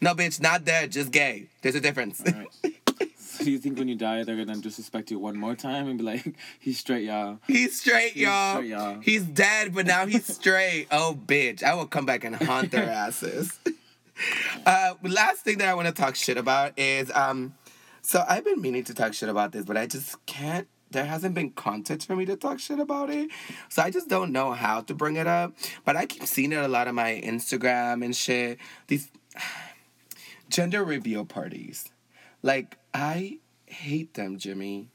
[0.00, 1.48] No, bitch, not dead, just gay.
[1.62, 2.22] There's a difference.
[3.38, 5.96] so do you think when you die, they're gonna disrespect you one more time and
[5.98, 7.38] be like, he's straight, y'all?
[7.46, 8.56] He's straight, He's y'all.
[8.56, 9.00] straight, y'all.
[9.00, 10.88] He's dead, but now he's straight.
[10.90, 11.62] oh, bitch.
[11.62, 13.58] I will come back and haunt their asses.
[14.66, 17.54] uh, last thing that I want to talk shit about is um,
[18.02, 20.66] so I've been meaning to talk shit about this, but I just can't.
[20.90, 23.30] There hasn't been content for me to talk shit about it.
[23.68, 25.52] So I just don't know how to bring it up.
[25.84, 28.58] But I keep seeing it a lot on my Instagram and shit.
[28.86, 29.10] These
[30.48, 31.90] gender reveal parties.
[32.42, 34.88] Like, I hate them, Jimmy.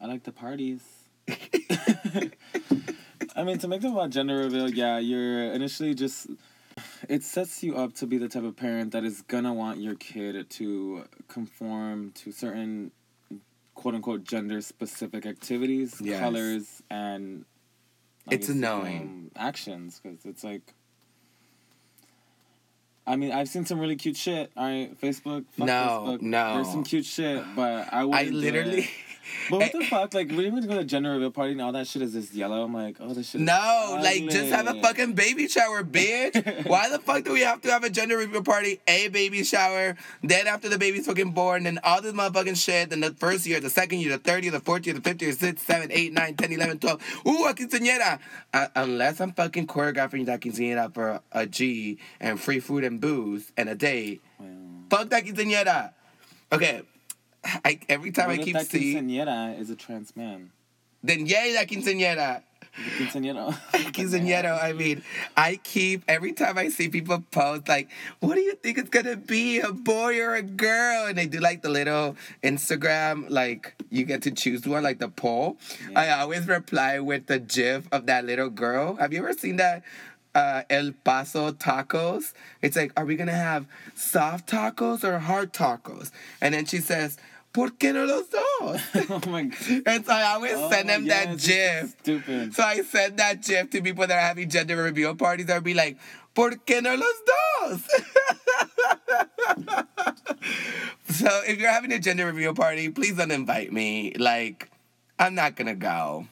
[0.00, 0.80] I like the parties.
[3.36, 6.28] I mean, to make them about gender reveal, yeah, you're initially just.
[7.08, 9.94] It sets you up to be the type of parent that is gonna want your
[9.96, 12.92] kid to conform to certain
[13.74, 16.20] quote unquote gender specific activities, Yes.
[16.20, 17.44] colors, and.
[18.30, 19.00] It's annoying.
[19.00, 20.74] um, actions, because it's like.
[23.08, 24.50] I mean, I've seen some really cute shit.
[24.56, 25.44] All right, Facebook.
[25.56, 25.72] Fuck No,
[26.06, 26.22] Facebook.
[26.22, 26.54] no.
[26.56, 28.88] There's some cute shit, but I would I literally.
[29.50, 30.14] But what the fuck?
[30.14, 32.12] Like, when you're gonna go to a gender reveal party and all that shit is
[32.12, 33.40] just yellow, I'm like, oh, this shit.
[33.40, 36.66] is No, like just have a fucking baby shower, bitch.
[36.66, 39.96] Why the fuck do we have to have a gender reveal party, a baby shower,
[40.22, 43.60] then after the baby's fucking born, then all this motherfucking shit, then the first year,
[43.60, 46.12] the second year, the third year, the fourth year, the fifth year, sixth, seven, eight,
[46.12, 47.02] nine, ten, eleven, twelve.
[47.26, 48.18] Ooh, a quinceañera.
[48.52, 53.52] Uh, unless I'm fucking choreographing that quinceañera for a G and free food and booze
[53.56, 54.22] and a date.
[54.90, 55.92] Fuck that quinceañera.
[56.52, 56.82] Okay.
[57.44, 60.50] I, every time What I keep that seeing, quinceañera is a trans man?
[61.02, 62.42] then yay, that quinceañera.
[62.76, 63.52] The quinceañero.
[63.92, 65.02] Quinceañero, I mean,
[65.36, 67.88] I keep every time I see people post like,
[68.20, 71.40] "What do you think it's gonna be, a boy or a girl?" and they do
[71.40, 72.14] like the little
[72.44, 75.56] Instagram like you get to choose one like the poll.
[75.90, 75.98] Yeah.
[76.00, 78.94] I always reply with the GIF of that little girl.
[78.96, 79.82] Have you ever seen that?
[80.38, 82.32] Uh, El Paso tacos.
[82.62, 86.12] It's like, are we gonna have soft tacos or hard tacos?
[86.40, 87.16] And then she says,
[87.52, 88.80] "Por qué no los dos?"
[89.10, 89.82] oh my god.
[89.86, 91.90] and so I always Oh, send them yes, that GIF.
[92.02, 92.54] Stupid.
[92.54, 95.50] So I send that gif to people that are having gender reveal parties.
[95.50, 95.96] I'll be like,
[96.34, 97.88] ¿Por qué no los dos?
[101.10, 104.12] so if you're having a gender reveal party, please don't invite me.
[104.16, 104.70] Like,
[105.18, 106.28] I'm not gonna go.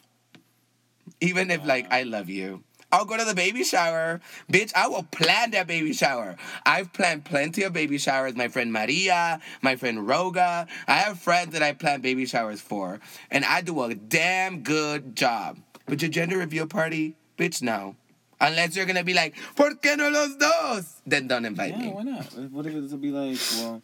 [1.20, 2.62] Even if like I love you.
[2.96, 4.22] I'll go to the baby shower.
[4.50, 6.34] Bitch, I will plan that baby shower.
[6.64, 8.34] I've planned plenty of baby showers.
[8.34, 10.66] My friend Maria, my friend Roga.
[10.88, 12.98] I have friends that I plan baby showers for.
[13.30, 15.58] And I do a damn good job.
[15.84, 17.96] But your gender reveal party, bitch, no.
[18.40, 21.02] Unless you're gonna be like, ¿Por qué no los dos?
[21.06, 21.88] Then don't invite yeah, me.
[21.88, 22.24] why not?
[22.50, 23.82] What if it would be like, well,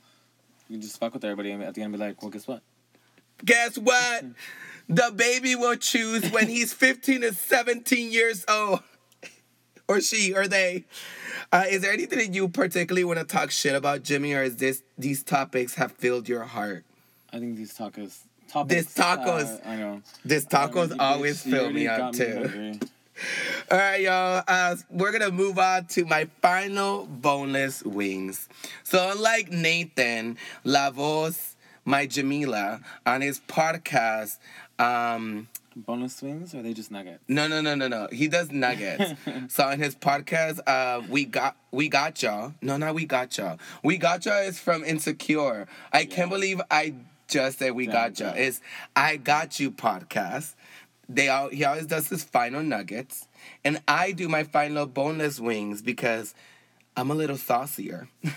[0.70, 2.62] you just fuck with everybody and at the end be like, well, guess what?
[3.44, 4.24] Guess what?
[4.88, 8.80] the baby will choose when he's 15 to 17 years old.
[9.88, 10.84] Or she, or they.
[11.52, 14.56] Uh, is there anything that you particularly want to talk shit about, Jimmy, or is
[14.56, 16.84] this these topics have filled your heart?
[17.32, 18.20] I think these tacos.
[18.48, 19.64] Topics, These tacos.
[19.64, 20.02] uh, I know.
[20.24, 22.24] This tacos always fill me up too.
[22.42, 22.80] hungry.
[23.70, 24.42] All right, y'all.
[24.46, 28.48] Uh, we're gonna move on to my final boneless wings.
[28.84, 31.54] So unlike Nathan Lavos,
[31.84, 34.38] my Jamila, on his podcast,
[34.78, 37.22] um, Boneless wings or are they just nuggets?
[37.28, 38.08] no, no, no, no, no.
[38.12, 39.14] He does nuggets.
[39.48, 42.54] so in his podcast, uh, we got we got y'all.
[42.60, 43.58] No, not we got y'all.
[43.82, 45.66] We got y'all is from Insecure.
[45.92, 46.94] I can't believe I
[47.28, 48.34] just said we got y'all.
[48.36, 48.42] yeah.
[48.42, 48.60] It's
[48.94, 50.54] I got you podcast.
[51.08, 53.26] They all he always does his final nuggets,
[53.64, 56.34] and I do my final boneless wings because
[56.96, 58.08] I'm a little saucier.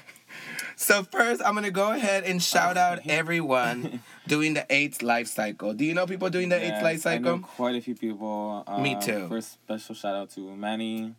[0.75, 5.73] so first, I'm gonna go ahead and shout out everyone doing the AIDS life cycle.
[5.73, 7.47] Do you know people doing the AIDS life Yes, I know cycle?
[7.55, 8.63] quite a few people.
[8.67, 9.27] Uh, Me too.
[9.29, 11.13] First, special shout out to Manny.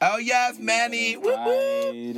[0.00, 1.16] Oh yes, Manny.
[1.16, 2.14] Woo woo.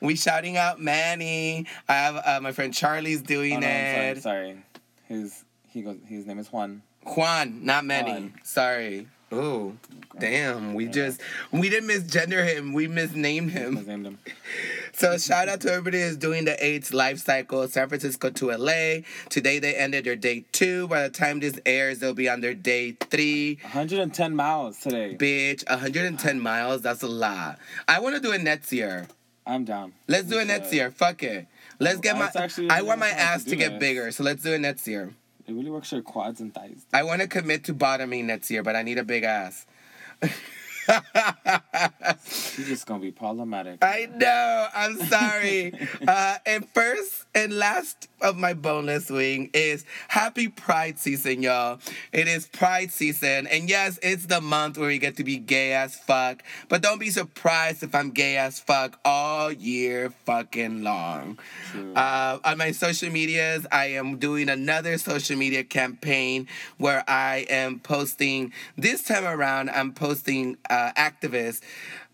[0.00, 1.66] We shouting out Manny.
[1.88, 3.72] I have uh, my friend Charlie's Oh, doing no, I'm
[4.16, 4.22] it.
[4.22, 4.64] sorry, sorry.
[5.08, 5.98] His he goes.
[6.06, 6.82] His name is Juan.
[7.04, 8.10] Juan, not Manny.
[8.12, 8.34] Juan.
[8.42, 9.08] Sorry.
[9.32, 9.76] Ooh,
[10.18, 10.74] damn.
[10.74, 11.20] We just
[11.52, 12.72] we didn't misgender him.
[12.72, 13.78] We misnamed him.
[13.78, 14.18] I named him.
[14.92, 17.66] So shout out to everybody who's doing the AIDS life cycle.
[17.68, 19.02] San Francisco to LA.
[19.30, 20.88] Today they ended their day two.
[20.88, 23.58] By the time this airs, they'll be on their day three.
[23.62, 25.16] 110 miles today.
[25.18, 26.82] Bitch, 110 miles.
[26.82, 27.58] That's a lot.
[27.88, 29.08] I want to do it next year.
[29.46, 29.94] I'm down.
[30.06, 30.90] Let's do it next year.
[30.90, 31.46] Fuck it.
[31.78, 32.30] Let's oh, get my.
[32.32, 33.80] That's I want my ass to to get this.
[33.80, 35.14] bigger, so let's do it next year.
[35.50, 36.86] It really works your quads and thighs.
[36.92, 39.66] I want to commit to bottoming next year, but I need a big ass.
[40.88, 43.82] You're just gonna be problematic.
[43.82, 44.68] I know.
[44.74, 45.72] I'm sorry.
[46.08, 51.78] uh, and first and last of my boneless wing is Happy Pride season, y'all.
[52.12, 55.72] It is Pride season, and yes, it's the month where we get to be gay
[55.72, 56.42] as fuck.
[56.68, 61.38] But don't be surprised if I'm gay as fuck all year fucking long.
[61.94, 67.78] Uh, on my social medias, I am doing another social media campaign where I am
[67.78, 68.52] posting.
[68.76, 71.60] This time around, I'm posting uh, activists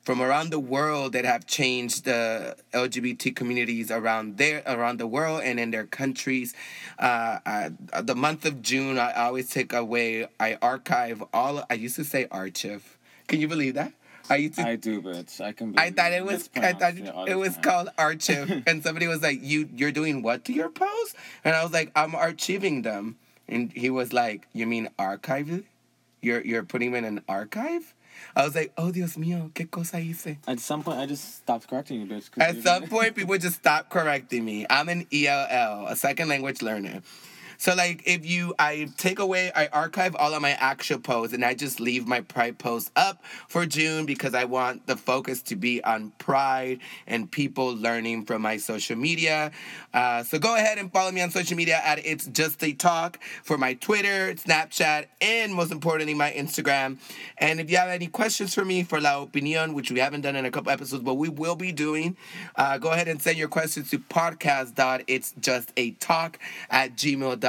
[0.02, 5.42] from around the world that have changed the LGBT communities around there, around the world,
[5.44, 6.54] and in their countries.
[6.98, 7.70] Uh, uh,
[8.02, 10.28] the month of June, I always take away.
[10.38, 11.64] I archive all.
[11.68, 12.96] I used to say archive.
[13.26, 13.92] Can you believe that?
[14.30, 15.74] I used to I do, but I can.
[15.76, 17.62] I thought it was I thought all it was time.
[17.62, 21.64] called archive, and somebody was like, "You you're doing what to your post?" And I
[21.64, 23.16] was like, "I'm archiving them,"
[23.48, 25.64] and he was like, "You mean archive?
[26.22, 27.92] You're you're putting them in an archive?"
[28.35, 31.69] I was like, "Oh Dios mío, qué cosa hice?" At some point, I just stopped
[31.69, 32.29] correcting you, bitch.
[32.39, 34.67] At some point, people just stopped correcting me.
[34.69, 37.03] I'm an ELL, a second language learner.
[37.59, 41.44] So like if you I take away I archive all of my actual posts and
[41.44, 45.57] I just leave my pride posts up for June because I want the focus to
[45.57, 49.52] be on pride and people learning from my social media.
[49.92, 53.18] Uh, so go ahead and follow me on social media at it's just a talk
[53.42, 56.98] for my Twitter, Snapchat, and most importantly my Instagram.
[57.38, 60.36] And if you have any questions for me for La Opinion, which we haven't done
[60.36, 62.16] in a couple episodes, but we will be doing,
[62.57, 66.34] uh, go ahead and send your questions to podcast.itsjustatalk
[66.70, 67.45] at gmail.com,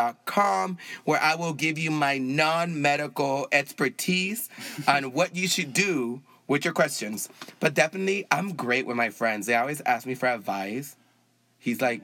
[1.05, 4.49] where I will give you my non medical expertise
[4.87, 7.29] on what you should do with your questions.
[7.59, 9.45] But definitely, I'm great with my friends.
[9.47, 10.95] They always ask me for advice.
[11.59, 12.01] He's like,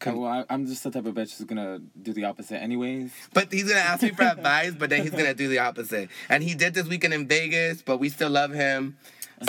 [0.00, 2.62] Okay, oh, well, I, I'm just the type of bitch who's gonna do the opposite,
[2.62, 3.10] anyways.
[3.34, 6.08] But he's gonna ask me for advice, but then he's gonna do the opposite.
[6.28, 8.96] And he did this weekend in Vegas, but we still love him.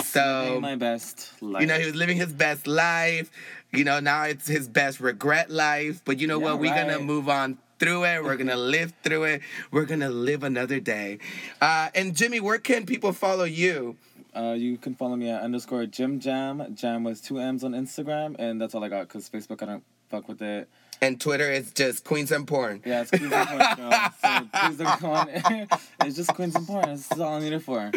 [0.04, 1.60] So my best life.
[1.60, 3.30] you know, he was living his best life.
[3.72, 6.02] You know, now it's his best regret life.
[6.04, 6.60] But you know Yeah, what?
[6.60, 8.22] We're gonna move on through it.
[8.24, 9.42] We're gonna live through it.
[9.70, 11.18] We're gonna live another day.
[11.60, 13.96] Uh, and Jimmy, where can people follow you?
[14.34, 16.74] Uh, you can follow me at underscore Jim Jam.
[16.76, 19.84] Jam was two M's on Instagram, and that's all I got because Facebook I don't
[20.08, 20.68] fuck with it.
[21.02, 22.82] And Twitter is just Queens and Porn.
[22.84, 24.12] Yeah, it's Queens and Porn, girl.
[24.20, 25.28] So please don't go on.
[26.04, 26.84] it's just Queens and Porn.
[26.84, 27.90] That's all I need it for.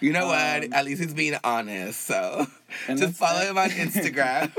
[0.00, 0.64] You know what?
[0.64, 2.06] Um, At least he's being honest.
[2.06, 2.46] So
[2.86, 3.48] just follow it.
[3.50, 4.52] him on Instagram.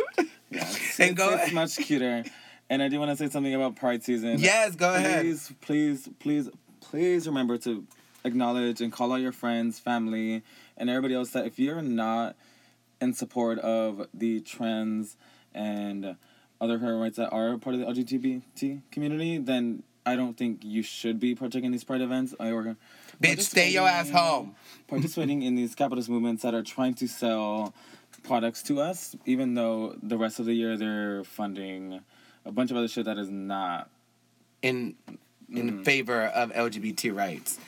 [0.56, 2.24] Yeah, it's, And it's, go- it's much cuter.
[2.70, 4.40] And I do want to say something about Pride season.
[4.40, 5.22] yes, go ahead.
[5.22, 6.50] Please, please, please,
[6.82, 7.86] please remember to
[8.24, 10.42] acknowledge and call out your friends, family,
[10.78, 12.36] and everybody else that if you're not
[13.00, 15.16] in support of the trans
[15.54, 16.16] and
[16.60, 20.82] other human rights that are part of the LGBT community, then I don't think you
[20.82, 22.78] should be partaking in these pride events or
[23.22, 24.56] Bitch, stay your ass home.
[24.88, 27.74] Participating in these capitalist movements that are trying to sell
[28.26, 32.00] products to us, even though the rest of the year they're funding
[32.46, 33.90] a bunch of other shit that is not
[34.62, 34.96] in
[35.48, 35.86] in Mm.
[35.86, 37.60] favor of LGBT rights.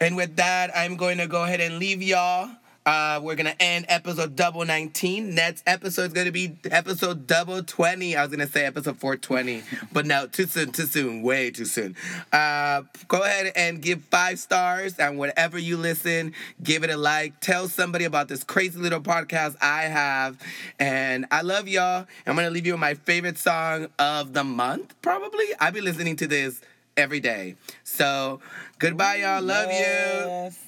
[0.00, 2.50] And with that, I'm going to go ahead and leave y'all.
[2.84, 5.34] Uh, we're gonna end episode double 19.
[5.34, 8.16] Next episode is gonna be episode double 20.
[8.16, 9.62] I was gonna say episode 420,
[9.92, 11.94] but no, too soon, too soon, way too soon.
[12.32, 17.38] Uh, go ahead and give five stars and whatever you listen, give it a like.
[17.40, 20.36] Tell somebody about this crazy little podcast I have,
[20.80, 22.06] and I love y'all.
[22.26, 25.46] I'm gonna leave you with my favorite song of the month, probably.
[25.60, 26.60] I'll be listening to this
[26.96, 27.54] every day.
[27.84, 28.40] So
[28.80, 29.42] goodbye, y'all.
[29.42, 29.76] Love you.
[29.76, 30.58] Yes.